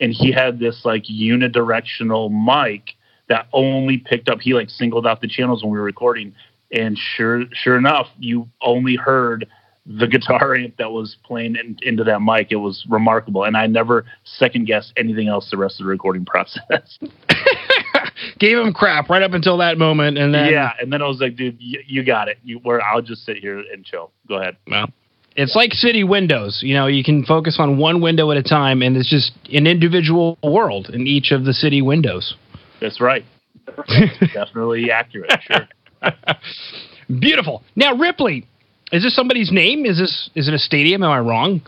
and 0.00 0.12
he 0.12 0.32
had 0.32 0.58
this 0.58 0.84
like 0.84 1.04
unidirectional 1.04 2.30
mic 2.30 2.94
that 3.28 3.48
only 3.52 3.98
picked 3.98 4.28
up. 4.28 4.40
He 4.40 4.54
like 4.54 4.70
singled 4.70 5.06
out 5.06 5.20
the 5.20 5.28
channels 5.28 5.62
when 5.62 5.72
we 5.72 5.78
were 5.78 5.84
recording, 5.84 6.34
and 6.70 6.96
sure 6.98 7.44
sure 7.52 7.76
enough, 7.76 8.08
you 8.18 8.48
only 8.60 8.96
heard 8.96 9.46
the 9.86 10.06
guitar 10.08 10.54
amp 10.54 10.76
that 10.78 10.90
was 10.90 11.16
playing 11.24 11.56
in, 11.56 11.76
into 11.82 12.04
that 12.04 12.20
mic. 12.20 12.48
It 12.50 12.56
was 12.56 12.84
remarkable, 12.88 13.44
and 13.44 13.56
I 13.56 13.66
never 13.66 14.04
second 14.24 14.66
guessed 14.66 14.92
anything 14.96 15.28
else 15.28 15.50
the 15.50 15.56
rest 15.56 15.80
of 15.80 15.84
the 15.84 15.90
recording 15.90 16.24
process. 16.24 16.98
Gave 18.38 18.58
him 18.58 18.72
crap 18.72 19.08
right 19.08 19.22
up 19.22 19.32
until 19.32 19.56
that 19.58 19.78
moment, 19.78 20.18
and 20.18 20.34
then 20.34 20.52
yeah, 20.52 20.72
and 20.80 20.92
then 20.92 21.02
I 21.02 21.06
was 21.06 21.20
like, 21.20 21.36
dude, 21.36 21.56
you, 21.58 21.80
you 21.86 22.04
got 22.04 22.28
it. 22.28 22.38
You 22.44 22.58
where 22.58 22.82
I'll 22.82 23.02
just 23.02 23.24
sit 23.24 23.38
here 23.38 23.58
and 23.58 23.84
chill. 23.84 24.10
Go 24.28 24.36
ahead. 24.36 24.56
Well, 24.66 24.88
it's 25.36 25.54
like 25.54 25.72
city 25.72 26.02
windows. 26.02 26.60
You 26.62 26.74
know, 26.74 26.86
you 26.86 27.04
can 27.04 27.24
focus 27.24 27.56
on 27.58 27.78
one 27.78 28.00
window 28.00 28.30
at 28.30 28.38
a 28.38 28.42
time, 28.42 28.82
and 28.82 28.96
it's 28.96 29.08
just 29.08 29.32
an 29.52 29.66
individual 29.66 30.38
world 30.42 30.90
in 30.92 31.06
each 31.06 31.30
of 31.30 31.44
the 31.44 31.52
city 31.52 31.82
windows. 31.82 32.34
That's 32.80 33.00
right. 33.00 33.24
Definitely 34.32 34.90
accurate. 34.90 35.32
Sure. 35.42 35.68
Beautiful. 37.20 37.62
Now, 37.76 37.94
Ripley, 37.94 38.46
is 38.92 39.02
this 39.02 39.14
somebody's 39.14 39.52
name? 39.52 39.84
Is 39.84 39.98
this 39.98 40.30
is 40.34 40.48
it 40.48 40.54
a 40.54 40.58
stadium? 40.58 41.02
Am 41.02 41.10
I 41.10 41.20
wrong? 41.20 41.62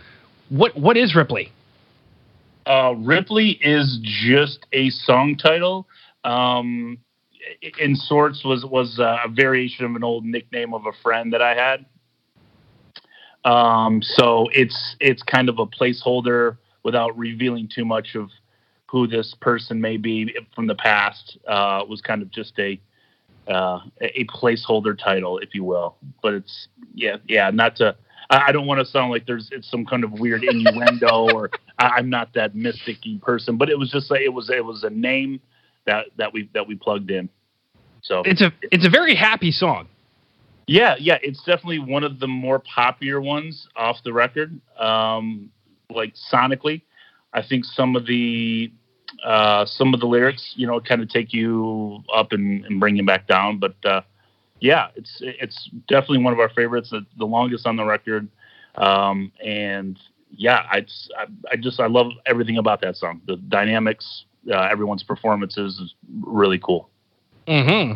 What 0.49 0.77
what 0.79 0.97
is 0.97 1.15
Ripley? 1.15 1.53
Uh, 2.67 2.95
Ripley 2.97 3.59
is 3.63 3.99
just 4.03 4.67
a 4.73 4.91
song 4.91 5.37
title. 5.37 5.87
Um, 6.25 6.99
in 7.79 7.97
sorts, 7.97 8.45
was 8.45 8.65
was 8.65 8.99
a 8.99 9.29
variation 9.31 9.85
of 9.85 9.95
an 9.95 10.05
old 10.05 10.25
nickname 10.25 10.75
of 10.75 10.87
a 10.87 10.93
friend 11.03 11.33
that 11.33 11.43
I 11.43 11.55
had. 11.55 11.87
Um, 13.45 14.03
so 14.03 14.49
it's 14.53 14.97
it's 15.01 15.23
kind 15.23 15.49
of 15.49 15.59
a 15.59 15.67
placeholder 15.67 16.57
without 16.83 17.17
revealing 17.17 17.69
too 17.73 17.85
much 17.85 18.15
of 18.15 18.31
who 18.87 19.07
this 19.07 19.35
person 19.41 19.81
may 19.81 19.97
be 19.97 20.35
from 20.55 20.67
the 20.67 20.75
past. 20.75 21.39
Uh, 21.47 21.83
was 21.89 22.01
kind 22.01 22.23
of 22.23 22.31
just 22.31 22.59
a 22.59 22.81
uh, 23.49 23.81
a 24.01 24.25
placeholder 24.27 24.99
title, 24.99 25.39
if 25.39 25.55
you 25.55 25.65
will. 25.65 25.97
But 26.23 26.35
it's 26.35 26.69
yeah, 26.95 27.17
yeah, 27.27 27.51
not 27.51 27.77
to. 27.77 27.97
I 28.31 28.53
don't 28.53 28.67
want 28.67 28.81
to 28.81 28.85
sound 28.85 29.11
like 29.11 29.27
there's 29.27 29.49
it's 29.53 29.71
some 29.71 29.87
kind 29.87 30.05
of 30.05 30.13
weird 30.13 30.45
innuendo 30.45 31.31
or 31.35 31.51
I'm 31.79 32.11
not 32.11 32.35
that 32.35 32.55
mysticy 32.55 33.21
person, 33.23 33.57
but 33.57 33.71
it 33.71 33.79
was 33.79 33.91
just 33.91 34.11
like 34.11 34.21
it 34.21 34.33
was 34.33 34.51
it 34.51 34.65
was 34.65 34.85
a 34.85 34.91
name 34.91 35.41
that 35.87 36.07
that 36.17 36.33
we 36.33 36.51
that 36.53 36.67
we 36.67 36.75
plugged 36.75 37.11
in. 37.11 37.29
So 38.03 38.23
it's 38.25 38.43
a 38.43 38.53
it's 38.63 38.87
a 38.87 38.91
very 38.91 39.15
happy 39.15 39.51
song. 39.51 39.89
Yeah, 40.69 40.97
yeah, 41.01 41.17
it's 41.23 41.43
definitely 41.45 41.79
one 41.79 42.05
of 42.05 42.21
the 42.21 42.27
more 42.27 42.59
popular 42.59 43.23
ones 43.23 43.67
off 43.75 43.97
the 44.05 44.13
record. 44.13 44.61
Um, 44.79 45.49
like 45.89 46.13
sonically, 46.31 46.83
I 47.33 47.43
think 47.43 47.65
some 47.65 47.97
of 47.97 48.05
the 48.05 48.71
uh, 49.25 49.65
some 49.65 49.95
of 49.95 50.01
the 50.01 50.07
lyrics, 50.07 50.53
you 50.57 50.67
know, 50.67 50.79
kind 50.79 51.01
of 51.01 51.09
take 51.09 51.33
you 51.33 52.05
up 52.15 52.33
and, 52.33 52.67
and 52.67 52.79
bring 52.79 52.97
you 52.97 53.05
back 53.05 53.27
down. 53.27 53.59
But 53.59 53.77
uh, 53.83 54.03
yeah, 54.61 54.89
it's 54.95 55.17
it's 55.21 55.71
definitely 55.89 56.19
one 56.19 56.35
of 56.35 56.39
our 56.39 56.51
favorites. 56.51 56.91
The, 56.91 57.07
the 57.17 57.25
longest 57.25 57.67
on 57.67 57.77
the 57.77 57.85
record, 57.85 58.29
um, 58.75 59.33
and 59.43 59.99
yeah, 60.37 60.67
I, 60.71 60.85
I, 61.17 61.27
I 61.51 61.57
just 61.57 61.81
I 61.81 61.87
love 61.87 62.09
everything 62.27 62.59
about 62.59 62.83
that 62.83 62.97
song. 62.97 63.23
The 63.27 63.37
dynamics, 63.37 64.27
uh, 64.53 64.69
everyone's 64.71 65.03
performances 65.03 65.79
is 65.79 65.95
really 66.21 66.59
cool. 66.59 66.91
Hmm. 67.47 67.93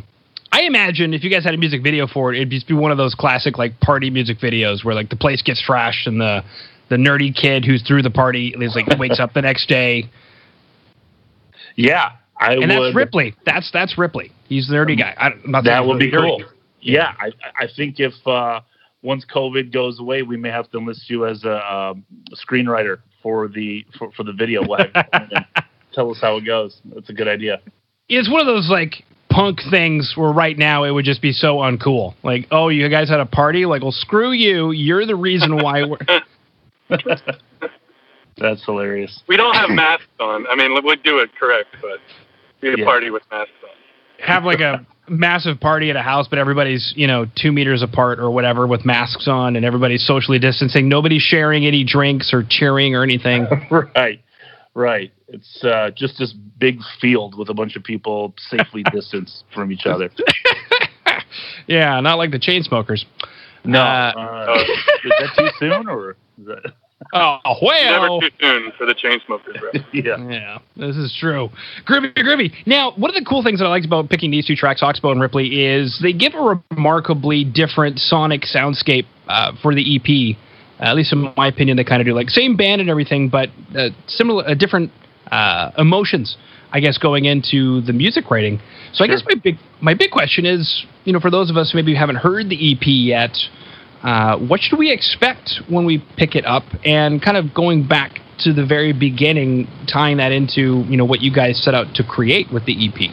I 0.52 0.62
imagine 0.62 1.14
if 1.14 1.24
you 1.24 1.30
guys 1.30 1.44
had 1.44 1.54
a 1.54 1.58
music 1.58 1.82
video 1.82 2.06
for 2.06 2.32
it, 2.32 2.36
it'd 2.36 2.50
just 2.50 2.68
be 2.68 2.74
one 2.74 2.92
of 2.92 2.98
those 2.98 3.14
classic 3.14 3.56
like 3.56 3.80
party 3.80 4.10
music 4.10 4.38
videos 4.38 4.84
where 4.84 4.94
like 4.94 5.08
the 5.08 5.16
place 5.16 5.42
gets 5.42 5.62
trashed 5.66 6.06
and 6.06 6.20
the 6.20 6.44
the 6.90 6.96
nerdy 6.96 7.34
kid 7.34 7.64
who's 7.64 7.82
through 7.82 8.02
the 8.02 8.10
party 8.10 8.54
is 8.60 8.76
like 8.76 8.86
wakes 8.98 9.18
up 9.18 9.32
the 9.32 9.40
next 9.40 9.66
day 9.66 10.10
yeah, 11.76 12.12
I 12.36 12.52
and 12.52 12.60
would, 12.60 12.70
that's 12.70 12.94
Ripley. 12.94 13.34
That's 13.44 13.70
that's 13.72 13.96
Ripley. 13.98 14.32
He's 14.48 14.68
the 14.68 14.74
nerdy 14.74 14.98
guy. 14.98 15.14
I, 15.16 15.62
that 15.62 15.84
would 15.84 15.98
be 15.98 16.10
cool. 16.10 16.42
Yeah, 16.80 17.14
I 17.18 17.30
I 17.56 17.66
think 17.76 17.96
if 17.98 18.14
uh, 18.26 18.60
once 19.02 19.24
COVID 19.32 19.72
goes 19.72 20.00
away, 20.00 20.22
we 20.22 20.36
may 20.36 20.50
have 20.50 20.70
to 20.72 20.78
enlist 20.78 21.08
you 21.08 21.26
as 21.26 21.44
a, 21.44 21.74
um, 21.74 22.04
a 22.32 22.36
screenwriter 22.36 22.98
for 23.22 23.48
the 23.48 23.86
for, 23.98 24.10
for 24.12 24.24
the 24.24 24.32
video. 24.32 24.62
tell 25.92 26.10
us 26.10 26.18
how 26.20 26.36
it 26.36 26.46
goes. 26.46 26.80
That's 26.94 27.10
a 27.10 27.12
good 27.12 27.28
idea. 27.28 27.60
It's 28.08 28.30
one 28.30 28.40
of 28.40 28.46
those 28.46 28.68
like 28.68 29.04
punk 29.32 29.60
things 29.70 30.12
where 30.16 30.30
right 30.32 30.56
now 30.56 30.84
it 30.84 30.90
would 30.90 31.04
just 31.04 31.22
be 31.22 31.32
so 31.32 31.56
uncool. 31.56 32.14
Like, 32.22 32.46
oh, 32.50 32.68
you 32.68 32.88
guys 32.88 33.08
had 33.08 33.20
a 33.20 33.26
party? 33.26 33.66
Like, 33.66 33.82
well, 33.82 33.92
screw 33.92 34.32
you. 34.32 34.70
You're 34.72 35.06
the 35.06 35.16
reason 35.16 35.56
why 35.56 35.84
we're. 35.84 35.98
That's 38.38 38.64
hilarious. 38.64 39.22
We 39.28 39.36
don't 39.36 39.54
have 39.54 39.70
masks 39.70 40.06
on. 40.20 40.46
I 40.48 40.56
mean, 40.56 40.74
we'd 40.84 41.02
do 41.02 41.18
it 41.18 41.30
correct, 41.38 41.76
but 41.80 41.98
we 42.60 42.72
a 42.72 42.78
yeah. 42.78 42.84
party 42.84 43.10
with 43.10 43.22
masks 43.30 43.52
on. 43.62 43.70
Have 44.26 44.44
like 44.44 44.60
a 44.60 44.86
massive 45.08 45.60
party 45.60 45.90
at 45.90 45.96
a 45.96 46.02
house, 46.02 46.28
but 46.28 46.38
everybody's 46.38 46.92
you 46.96 47.06
know 47.06 47.26
two 47.36 47.52
meters 47.52 47.82
apart 47.82 48.18
or 48.18 48.30
whatever 48.30 48.66
with 48.66 48.84
masks 48.84 49.28
on, 49.28 49.56
and 49.56 49.64
everybody's 49.64 50.06
socially 50.06 50.38
distancing. 50.38 50.88
Nobody's 50.88 51.22
sharing 51.22 51.66
any 51.66 51.84
drinks 51.84 52.32
or 52.32 52.44
cheering 52.48 52.94
or 52.94 53.02
anything. 53.02 53.46
right, 53.70 54.20
right. 54.74 55.12
It's 55.28 55.64
uh, 55.64 55.90
just 55.94 56.18
this 56.18 56.32
big 56.32 56.78
field 57.00 57.36
with 57.36 57.48
a 57.48 57.54
bunch 57.54 57.76
of 57.76 57.84
people 57.84 58.34
safely 58.50 58.82
distanced 58.92 59.44
from 59.54 59.72
each 59.72 59.86
other. 59.86 60.10
yeah, 61.66 62.00
not 62.00 62.18
like 62.18 62.30
the 62.30 62.38
Chainsmokers. 62.38 63.04
No, 63.64 63.80
uh, 63.80 64.12
uh, 64.16 64.54
is 65.04 65.12
that 65.18 65.30
too 65.38 65.48
soon 65.58 65.88
or? 65.88 66.16
Is 66.38 66.46
that... 66.46 66.72
Oh, 67.14 67.38
well. 67.60 68.20
Never 68.20 68.28
too 68.28 68.36
soon 68.40 68.72
for 68.78 68.86
the 68.86 68.94
Chainsmokers, 68.94 69.84
yeah. 69.92 70.16
Yeah, 70.28 70.58
this 70.76 70.96
is 70.96 71.14
true. 71.18 71.50
Groovy, 71.84 72.14
groovy. 72.14 72.52
Now, 72.64 72.92
one 72.92 73.10
of 73.10 73.14
the 73.14 73.24
cool 73.28 73.42
things 73.42 73.58
that 73.58 73.66
I 73.66 73.68
liked 73.68 73.86
about 73.86 74.08
picking 74.08 74.30
these 74.30 74.46
two 74.46 74.54
tracks, 74.54 74.82
Oxbow 74.82 75.10
and 75.10 75.20
Ripley, 75.20 75.64
is 75.64 75.98
they 76.02 76.12
give 76.12 76.34
a 76.34 76.62
remarkably 76.70 77.44
different 77.44 77.98
sonic 77.98 78.42
soundscape 78.42 79.06
uh, 79.28 79.52
for 79.60 79.74
the 79.74 79.96
EP. 79.96 80.36
Uh, 80.82 80.86
at 80.86 80.96
least 80.96 81.12
in 81.12 81.32
my 81.36 81.46
opinion, 81.46 81.76
they 81.76 81.84
kind 81.84 82.02
of 82.02 82.06
do. 82.06 82.12
Like, 82.12 82.28
same 82.28 82.56
band 82.56 82.80
and 82.80 82.90
everything, 82.90 83.28
but 83.28 83.50
uh, 83.76 83.90
similar, 84.08 84.48
uh, 84.48 84.54
different 84.54 84.90
uh, 85.30 85.70
emotions, 85.78 86.36
I 86.72 86.80
guess, 86.80 86.98
going 86.98 87.26
into 87.26 87.82
the 87.82 87.92
music 87.92 88.30
writing. 88.30 88.58
So 88.92 89.04
sure. 89.04 89.06
I 89.06 89.14
guess 89.14 89.24
my 89.28 89.36
big, 89.42 89.56
my 89.80 89.94
big 89.94 90.10
question 90.10 90.44
is, 90.44 90.84
you 91.04 91.12
know, 91.12 91.20
for 91.20 91.30
those 91.30 91.50
of 91.50 91.56
us 91.56 91.70
who 91.70 91.78
maybe 91.78 91.94
haven't 91.94 92.16
heard 92.16 92.48
the 92.48 92.72
EP 92.72 92.82
yet, 92.82 93.36
uh, 94.02 94.36
what 94.38 94.60
should 94.60 94.78
we 94.78 94.90
expect 94.90 95.60
when 95.68 95.86
we 95.86 96.04
pick 96.16 96.34
it 96.34 96.44
up? 96.44 96.64
And 96.84 97.22
kind 97.22 97.36
of 97.36 97.54
going 97.54 97.86
back 97.86 98.18
to 98.40 98.52
the 98.52 98.66
very 98.66 98.92
beginning, 98.92 99.68
tying 99.86 100.16
that 100.16 100.32
into 100.32 100.84
you 100.88 100.96
know 100.96 101.04
what 101.04 101.20
you 101.20 101.32
guys 101.32 101.62
set 101.62 101.74
out 101.74 101.94
to 101.94 102.02
create 102.02 102.52
with 102.52 102.66
the 102.66 102.72
EP. 102.72 103.10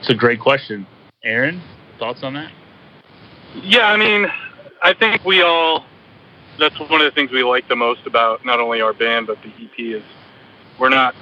It's 0.00 0.10
a 0.10 0.14
great 0.14 0.40
question, 0.40 0.86
Aaron. 1.22 1.62
Thoughts 2.00 2.24
on 2.24 2.34
that? 2.34 2.50
Yeah, 3.62 3.86
I 3.86 3.96
mean, 3.96 4.26
I 4.82 4.94
think 4.94 5.24
we 5.24 5.42
all. 5.42 5.84
That's 6.58 6.78
one 6.78 7.00
of 7.00 7.04
the 7.04 7.10
things 7.10 7.30
we 7.30 7.42
like 7.42 7.68
the 7.68 7.76
most 7.76 8.06
about 8.06 8.44
not 8.44 8.60
only 8.60 8.80
our 8.80 8.92
band 8.92 9.26
but 9.26 9.38
the 9.42 9.48
EP 9.48 9.78
is 9.78 10.02
we're 10.78 10.90
not 10.90 11.14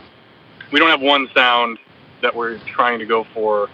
we 0.73 0.79
don't 0.79 0.91
have 0.91 1.01
one 1.01 1.29
sound 1.35 1.79
that 2.23 2.35
we're 2.35 2.59
trying 2.59 2.99
to 2.99 3.07
go 3.07 3.25
for. 3.35 3.69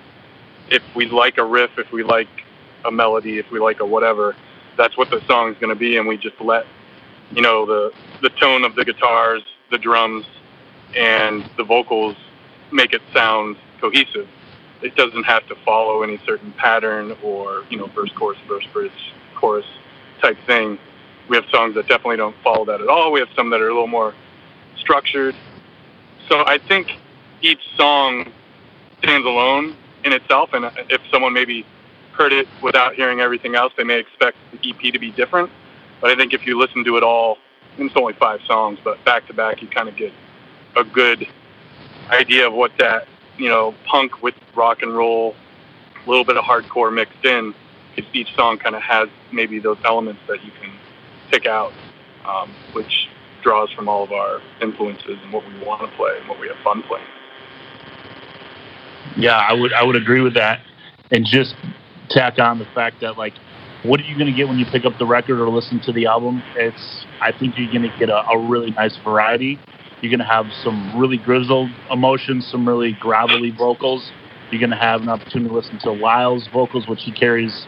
If 0.70 0.82
we 0.94 1.06
like 1.06 1.38
a 1.38 1.44
riff, 1.44 1.70
if 1.78 1.90
we 1.92 2.02
like 2.02 2.28
a 2.84 2.90
melody, 2.90 3.38
if 3.38 3.50
we 3.50 3.60
like 3.60 3.80
a 3.80 3.86
whatever, 3.86 4.36
that's 4.76 4.96
what 4.96 5.10
the 5.10 5.20
song's 5.26 5.56
going 5.58 5.72
to 5.72 5.78
be, 5.78 5.96
and 5.96 6.06
we 6.06 6.16
just 6.16 6.40
let 6.40 6.66
you 7.30 7.42
know 7.42 7.66
the 7.66 7.92
the 8.22 8.30
tone 8.30 8.64
of 8.64 8.74
the 8.74 8.84
guitars, 8.84 9.42
the 9.70 9.78
drums, 9.78 10.24
and 10.96 11.48
the 11.56 11.64
vocals 11.64 12.16
make 12.72 12.92
it 12.94 13.02
sound 13.12 13.56
cohesive. 13.80 14.28
It 14.82 14.96
doesn't 14.96 15.24
have 15.24 15.46
to 15.48 15.54
follow 15.64 16.02
any 16.02 16.18
certain 16.26 16.52
pattern 16.52 17.16
or 17.22 17.64
you 17.68 17.76
know 17.76 17.86
verse 17.86 18.12
chorus 18.16 18.38
verse 18.48 18.66
bridge 18.72 19.12
chorus 19.44 19.66
type 20.22 20.38
thing. 20.46 20.78
We 21.28 21.36
have 21.36 21.44
songs 21.50 21.74
that 21.74 21.86
definitely 21.86 22.16
don't 22.16 22.36
follow 22.42 22.64
that 22.64 22.80
at 22.80 22.88
all. 22.88 23.12
We 23.12 23.20
have 23.20 23.28
some 23.36 23.50
that 23.50 23.60
are 23.60 23.68
a 23.68 23.74
little 23.74 23.86
more 23.86 24.14
structured. 24.78 25.34
So 26.28 26.46
I 26.46 26.58
think 26.66 26.92
each 27.42 27.60
song 27.76 28.32
stands 29.00 29.26
alone 29.26 29.76
in 30.04 30.14
itself, 30.14 30.50
and 30.54 30.64
if 30.88 31.02
someone 31.10 31.34
maybe 31.34 31.66
heard 32.12 32.32
it 32.32 32.48
without 32.62 32.94
hearing 32.94 33.20
everything 33.20 33.54
else, 33.54 33.72
they 33.76 33.84
may 33.84 33.98
expect 33.98 34.38
the 34.52 34.70
EP 34.70 34.92
to 34.92 34.98
be 34.98 35.10
different. 35.10 35.50
But 36.00 36.10
I 36.10 36.16
think 36.16 36.32
if 36.32 36.46
you 36.46 36.58
listen 36.58 36.82
to 36.84 36.96
it 36.96 37.02
all, 37.02 37.36
and 37.76 37.88
it's 37.88 37.96
only 37.96 38.14
five 38.14 38.40
songs, 38.46 38.78
but 38.82 39.04
back 39.04 39.26
to 39.26 39.34
back, 39.34 39.60
you 39.60 39.68
kind 39.68 39.90
of 39.90 39.96
get 39.96 40.12
a 40.76 40.84
good 40.84 41.26
idea 42.08 42.46
of 42.46 42.54
what 42.54 42.72
that 42.78 43.08
you 43.36 43.48
know 43.48 43.74
punk 43.86 44.22
with 44.22 44.34
rock 44.54 44.80
and 44.80 44.96
roll, 44.96 45.34
a 46.06 46.08
little 46.08 46.24
bit 46.24 46.38
of 46.38 46.44
hardcore 46.44 46.94
mixed 46.94 47.24
in. 47.24 47.54
Each 48.12 48.34
song 48.36 48.58
kind 48.58 48.74
of 48.74 48.82
has 48.82 49.08
maybe 49.32 49.58
those 49.58 49.78
elements 49.84 50.20
that 50.28 50.44
you 50.44 50.50
can 50.60 50.72
pick 51.30 51.46
out, 51.46 51.72
um, 52.24 52.54
which 52.72 53.08
draws 53.42 53.70
from 53.72 53.88
all 53.88 54.02
of 54.02 54.12
our 54.12 54.40
influences 54.60 55.18
and 55.22 55.32
what 55.32 55.46
we 55.46 55.64
want 55.64 55.88
to 55.88 55.96
play 55.96 56.16
and 56.18 56.28
what 56.28 56.40
we 56.40 56.48
have 56.48 56.56
fun 56.64 56.82
playing. 56.82 57.06
Yeah, 59.16 59.36
I 59.36 59.52
would 59.52 59.72
I 59.72 59.84
would 59.84 59.96
agree 59.96 60.20
with 60.20 60.34
that, 60.34 60.60
and 61.10 61.24
just 61.24 61.54
tack 62.10 62.38
on 62.38 62.58
the 62.58 62.66
fact 62.74 63.00
that 63.02 63.16
like, 63.16 63.34
what 63.84 64.00
are 64.00 64.04
you 64.04 64.16
going 64.16 64.30
to 64.30 64.36
get 64.36 64.48
when 64.48 64.58
you 64.58 64.66
pick 64.66 64.84
up 64.84 64.98
the 64.98 65.06
record 65.06 65.40
or 65.40 65.48
listen 65.48 65.80
to 65.82 65.92
the 65.92 66.06
album? 66.06 66.42
It's 66.56 67.06
I 67.20 67.32
think 67.32 67.54
you're 67.58 67.70
going 67.70 67.82
to 67.82 67.96
get 67.98 68.08
a, 68.08 68.26
a 68.28 68.48
really 68.48 68.70
nice 68.70 68.96
variety. 69.04 69.58
You're 70.00 70.10
going 70.10 70.26
to 70.26 70.26
have 70.26 70.46
some 70.62 70.98
really 70.98 71.16
grizzled 71.16 71.70
emotions, 71.90 72.46
some 72.50 72.68
really 72.68 72.92
gravelly 73.00 73.50
vocals. 73.50 74.10
You're 74.50 74.60
going 74.60 74.70
to 74.70 74.76
have 74.76 75.02
an 75.02 75.08
opportunity 75.08 75.48
to 75.48 75.54
listen 75.54 75.78
to 75.80 75.92
Lyle's 75.92 76.48
vocals, 76.52 76.86
which 76.86 77.02
he 77.02 77.12
carries 77.12 77.66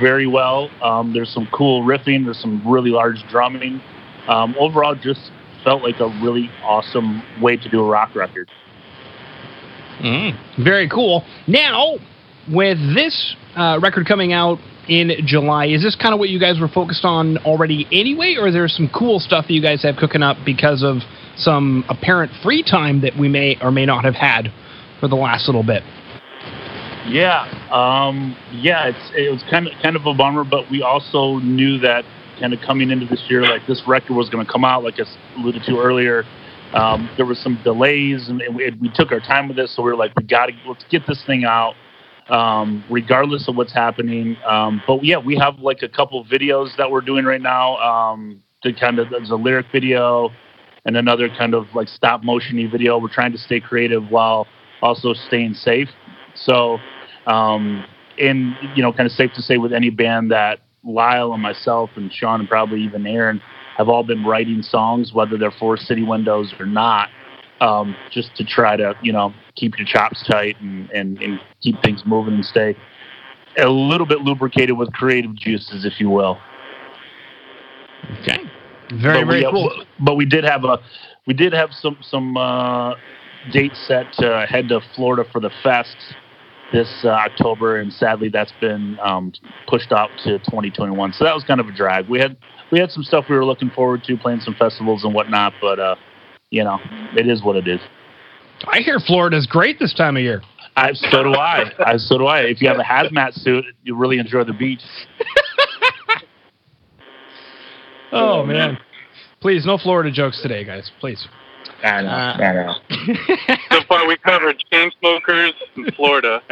very 0.00 0.26
well. 0.26 0.70
Um, 0.82 1.12
there's 1.12 1.32
some 1.32 1.48
cool 1.52 1.82
riffing. 1.84 2.24
There's 2.24 2.40
some 2.40 2.62
really 2.66 2.90
large 2.90 3.22
drumming. 3.30 3.80
Um, 4.28 4.54
overall, 4.58 4.94
just 4.94 5.30
felt 5.64 5.82
like 5.82 6.00
a 6.00 6.08
really 6.22 6.50
awesome 6.62 7.22
way 7.40 7.56
to 7.56 7.68
do 7.68 7.80
a 7.80 7.88
rock 7.88 8.14
record. 8.14 8.50
Mm, 10.00 10.64
very 10.64 10.88
cool. 10.88 11.24
Now, 11.46 11.96
with 12.48 12.78
this 12.94 13.36
uh, 13.56 13.78
record 13.82 14.06
coming 14.06 14.32
out 14.32 14.58
in 14.88 15.12
July, 15.26 15.66
is 15.66 15.82
this 15.82 15.96
kind 15.96 16.14
of 16.14 16.20
what 16.20 16.28
you 16.28 16.38
guys 16.38 16.60
were 16.60 16.68
focused 16.68 17.04
on 17.04 17.38
already 17.38 17.86
anyway, 17.92 18.36
or 18.38 18.48
is 18.48 18.54
there 18.54 18.68
some 18.68 18.88
cool 18.96 19.18
stuff 19.18 19.46
that 19.48 19.52
you 19.52 19.62
guys 19.62 19.82
have 19.82 19.96
cooking 19.96 20.22
up 20.22 20.36
because 20.44 20.82
of 20.82 20.98
some 21.36 21.84
apparent 21.88 22.32
free 22.42 22.62
time 22.62 23.00
that 23.02 23.16
we 23.18 23.28
may 23.28 23.56
or 23.60 23.70
may 23.70 23.86
not 23.86 24.04
have 24.04 24.14
had 24.14 24.52
for 25.00 25.08
the 25.08 25.16
last 25.16 25.46
little 25.46 25.64
bit? 25.64 25.82
Yeah, 27.08 27.44
um, 27.72 28.36
yeah, 28.52 28.88
it's 28.88 29.10
it 29.14 29.32
was 29.32 29.42
kind 29.50 29.66
of 29.66 29.72
kind 29.82 29.96
of 29.96 30.06
a 30.06 30.14
bummer, 30.14 30.44
but 30.44 30.70
we 30.70 30.82
also 30.82 31.38
knew 31.38 31.78
that 31.78 32.04
kind 32.38 32.52
of 32.52 32.60
coming 32.60 32.90
into 32.90 33.06
this 33.06 33.24
year, 33.28 33.42
like 33.42 33.66
this 33.66 33.82
record 33.86 34.14
was 34.14 34.28
going 34.28 34.44
to 34.44 34.50
come 34.50 34.64
out, 34.64 34.84
like 34.84 34.94
I 35.00 35.04
alluded 35.40 35.62
to 35.64 35.78
earlier. 35.78 36.24
Um, 36.74 37.08
there 37.16 37.24
was 37.24 37.38
some 37.38 37.58
delays, 37.64 38.28
and 38.28 38.42
we, 38.54 38.70
we, 38.80 38.90
took 38.94 39.10
our 39.10 39.20
time 39.20 39.48
with 39.48 39.56
this, 39.56 39.74
so 39.74 39.82
we 39.82 39.90
were 39.90 39.96
like, 39.96 40.12
we 40.16 40.22
got 40.22 40.46
to 40.46 40.52
let's 40.66 40.84
get 40.90 41.06
this 41.06 41.22
thing 41.26 41.44
out, 41.44 41.74
um, 42.28 42.84
regardless 42.90 43.48
of 43.48 43.56
what's 43.56 43.72
happening. 43.72 44.36
Um, 44.46 44.82
but 44.86 45.02
yeah, 45.02 45.16
we 45.16 45.36
have 45.38 45.58
like 45.60 45.82
a 45.82 45.88
couple 45.88 46.22
videos 46.26 46.76
that 46.76 46.90
we're 46.90 47.00
doing 47.00 47.24
right 47.24 47.40
now. 47.40 47.76
Um, 47.78 48.42
to 48.62 48.72
kind 48.72 48.98
of 48.98 49.10
there's 49.10 49.30
a 49.30 49.36
lyric 49.36 49.66
video 49.72 50.30
and 50.84 50.96
another 50.96 51.28
kind 51.28 51.54
of 51.54 51.66
like 51.74 51.88
stop 51.88 52.22
motiony 52.22 52.70
video. 52.70 52.98
We're 52.98 53.12
trying 53.12 53.32
to 53.32 53.38
stay 53.38 53.60
creative 53.60 54.10
while 54.10 54.46
also 54.82 55.14
staying 55.14 55.54
safe. 55.54 55.88
So, 56.34 56.78
um, 57.28 57.84
and 58.18 58.54
you 58.74 58.82
know, 58.82 58.92
kind 58.92 59.06
of 59.06 59.12
safe 59.12 59.32
to 59.34 59.42
say 59.42 59.58
with 59.58 59.72
any 59.72 59.90
band 59.90 60.32
that 60.32 60.60
Lyle 60.82 61.32
and 61.32 61.42
myself 61.42 61.90
and 61.96 62.12
Sean 62.12 62.40
and 62.40 62.48
probably 62.48 62.82
even 62.82 63.06
Aaron 63.06 63.40
have 63.76 63.88
all 63.88 64.02
been 64.02 64.24
writing 64.24 64.62
songs, 64.62 65.12
whether 65.12 65.36
they're 65.36 65.52
for 65.52 65.76
City 65.76 66.02
Windows 66.02 66.52
or 66.58 66.66
not, 66.66 67.08
um, 67.60 67.94
just 68.10 68.34
to 68.36 68.44
try 68.44 68.76
to, 68.76 68.94
you 69.02 69.12
know, 69.12 69.32
keep 69.54 69.78
your 69.78 69.86
chops 69.86 70.24
tight 70.26 70.60
and, 70.60 70.90
and, 70.90 71.22
and 71.22 71.40
keep 71.60 71.80
things 71.82 72.02
moving 72.04 72.34
and 72.34 72.44
stay 72.44 72.76
a 73.56 73.68
little 73.68 74.06
bit 74.06 74.20
lubricated 74.20 74.76
with 74.76 74.92
creative 74.92 75.34
juices, 75.34 75.84
if 75.84 76.00
you 76.00 76.10
will. 76.10 76.38
Okay. 78.20 78.38
Very, 78.94 79.20
but 79.20 79.26
very 79.26 79.44
we, 79.44 79.50
cool. 79.50 79.84
But 80.00 80.16
we 80.16 80.24
did 80.24 80.44
have 80.44 80.64
a, 80.64 80.78
we 81.26 81.34
did 81.34 81.52
have 81.52 81.70
some, 81.72 81.98
some, 82.00 82.36
uh, 82.36 82.94
dates 83.52 83.78
set 83.86 84.12
to 84.14 84.46
head 84.48 84.68
to 84.68 84.80
Florida 84.94 85.24
for 85.30 85.40
the 85.40 85.50
fest 85.62 85.96
this 86.72 86.88
uh, 87.04 87.08
October, 87.08 87.80
and 87.80 87.92
sadly 87.92 88.28
that's 88.28 88.52
been 88.60 88.98
um, 89.02 89.32
pushed 89.66 89.92
out 89.92 90.10
to 90.24 90.38
2021. 90.38 91.12
So 91.12 91.24
that 91.24 91.34
was 91.34 91.44
kind 91.44 91.60
of 91.60 91.68
a 91.68 91.72
drag. 91.72 92.08
We 92.08 92.18
had 92.18 92.36
we 92.70 92.78
had 92.78 92.90
some 92.90 93.02
stuff 93.02 93.26
we 93.28 93.36
were 93.36 93.44
looking 93.44 93.70
forward 93.70 94.04
to, 94.04 94.16
playing 94.16 94.40
some 94.40 94.54
festivals 94.54 95.04
and 95.04 95.14
whatnot, 95.14 95.54
but 95.60 95.78
uh, 95.78 95.96
you 96.50 96.64
know, 96.64 96.78
it 97.16 97.28
is 97.28 97.42
what 97.42 97.56
it 97.56 97.68
is. 97.68 97.80
I 98.66 98.80
hear 98.80 98.98
Florida's 98.98 99.46
great 99.46 99.78
this 99.78 99.94
time 99.94 100.16
of 100.16 100.22
year. 100.22 100.42
I, 100.76 100.92
so 100.92 101.22
do 101.22 101.32
I. 101.32 101.64
I. 101.84 101.96
So 101.96 102.18
do 102.18 102.26
I. 102.26 102.40
If 102.40 102.60
you 102.60 102.68
have 102.68 102.78
a 102.78 102.82
hazmat 102.82 103.34
suit, 103.34 103.64
you 103.82 103.96
really 103.96 104.18
enjoy 104.18 104.44
the 104.44 104.52
beach. 104.52 104.82
oh 108.12 108.44
man! 108.44 108.78
Please, 109.40 109.66
no 109.66 109.78
Florida 109.78 110.12
jokes 110.12 110.40
today, 110.42 110.64
guys. 110.64 110.90
Please. 111.00 111.26
I 111.82 112.02
know. 112.02 112.08
Uh, 112.08 112.36
I 112.38 112.52
know. 112.52 112.74
so 113.70 113.80
far, 113.88 114.06
we 114.06 114.16
covered 114.18 114.62
Chainsmokers 114.72 115.52
in 115.76 115.90
Florida. 115.92 116.42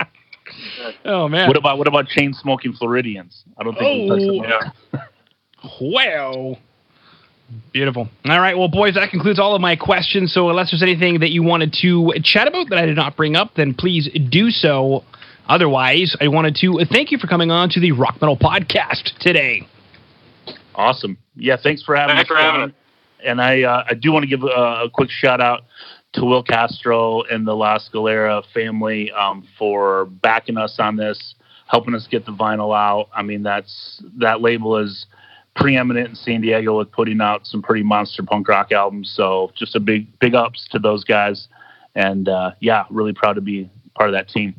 oh 1.04 1.28
man. 1.28 1.48
What 1.48 1.56
about 1.56 1.78
what 1.78 1.86
about 1.86 2.06
chain 2.08 2.32
smoking 2.34 2.72
Floridians? 2.72 3.44
I 3.58 3.62
don't 3.62 3.74
think 3.74 4.10
oh, 4.10 4.16
we 4.16 4.40
touched 4.40 4.72
yeah. 4.94 5.06
Well. 5.80 6.58
Beautiful. 7.72 8.08
All 8.24 8.40
right. 8.40 8.56
Well, 8.56 8.68
boys, 8.68 8.94
that 8.94 9.10
concludes 9.10 9.38
all 9.38 9.54
of 9.54 9.60
my 9.60 9.76
questions. 9.76 10.32
So, 10.32 10.48
unless 10.48 10.70
there's 10.70 10.82
anything 10.82 11.20
that 11.20 11.30
you 11.30 11.42
wanted 11.42 11.74
to 11.82 12.14
chat 12.22 12.48
about 12.48 12.70
that 12.70 12.78
I 12.78 12.86
did 12.86 12.96
not 12.96 13.14
bring 13.14 13.36
up, 13.36 13.54
then 13.56 13.74
please 13.74 14.08
do 14.30 14.48
so. 14.48 15.04
Otherwise, 15.48 16.16
I 16.18 16.28
wanted 16.28 16.54
to 16.56 16.82
thank 16.90 17.10
you 17.10 17.18
for 17.18 17.26
coming 17.26 17.50
on 17.50 17.68
to 17.70 17.80
the 17.80 17.92
Rock 17.92 18.22
Metal 18.22 18.38
Podcast 18.38 19.18
today. 19.20 19.68
Awesome. 20.74 21.18
Yeah. 21.36 21.56
Thanks 21.62 21.82
for 21.82 21.94
having 21.94 22.16
thanks 22.16 22.30
us. 22.30 22.36
For 22.36 22.42
having 22.42 22.70
us 22.70 22.76
and 23.24 23.40
I 23.40 23.62
uh, 23.62 23.84
I 23.88 23.94
do 23.94 24.12
want 24.12 24.24
to 24.24 24.28
give 24.28 24.42
a, 24.42 24.84
a, 24.84 24.90
quick 24.90 25.10
shout 25.10 25.40
out 25.40 25.64
to 26.14 26.24
Will 26.24 26.42
Castro 26.42 27.22
and 27.22 27.46
the 27.46 27.54
La 27.54 27.78
Scalera 27.78 28.42
family 28.52 29.10
um, 29.12 29.46
for 29.58 30.06
backing 30.06 30.58
us 30.58 30.76
on 30.78 30.96
this, 30.96 31.34
helping 31.66 31.94
us 31.94 32.06
get 32.06 32.26
the 32.26 32.32
vinyl 32.32 32.76
out. 32.76 33.08
I 33.14 33.22
mean, 33.22 33.42
that's 33.42 34.02
that 34.18 34.40
label 34.40 34.76
is 34.76 35.06
preeminent 35.56 36.10
in 36.10 36.14
San 36.14 36.40
Diego 36.40 36.78
with 36.78 36.90
putting 36.92 37.20
out 37.20 37.46
some 37.46 37.62
pretty 37.62 37.82
monster 37.82 38.22
punk 38.22 38.48
rock 38.48 38.72
albums. 38.72 39.12
So 39.14 39.52
just 39.54 39.76
a 39.76 39.80
big 39.80 40.06
big 40.18 40.34
ups 40.34 40.66
to 40.70 40.78
those 40.78 41.04
guys, 41.04 41.48
and 41.94 42.28
uh, 42.28 42.52
yeah, 42.60 42.84
really 42.90 43.12
proud 43.12 43.34
to 43.34 43.40
be 43.40 43.70
part 43.94 44.08
of 44.08 44.14
that 44.14 44.28
team. 44.28 44.54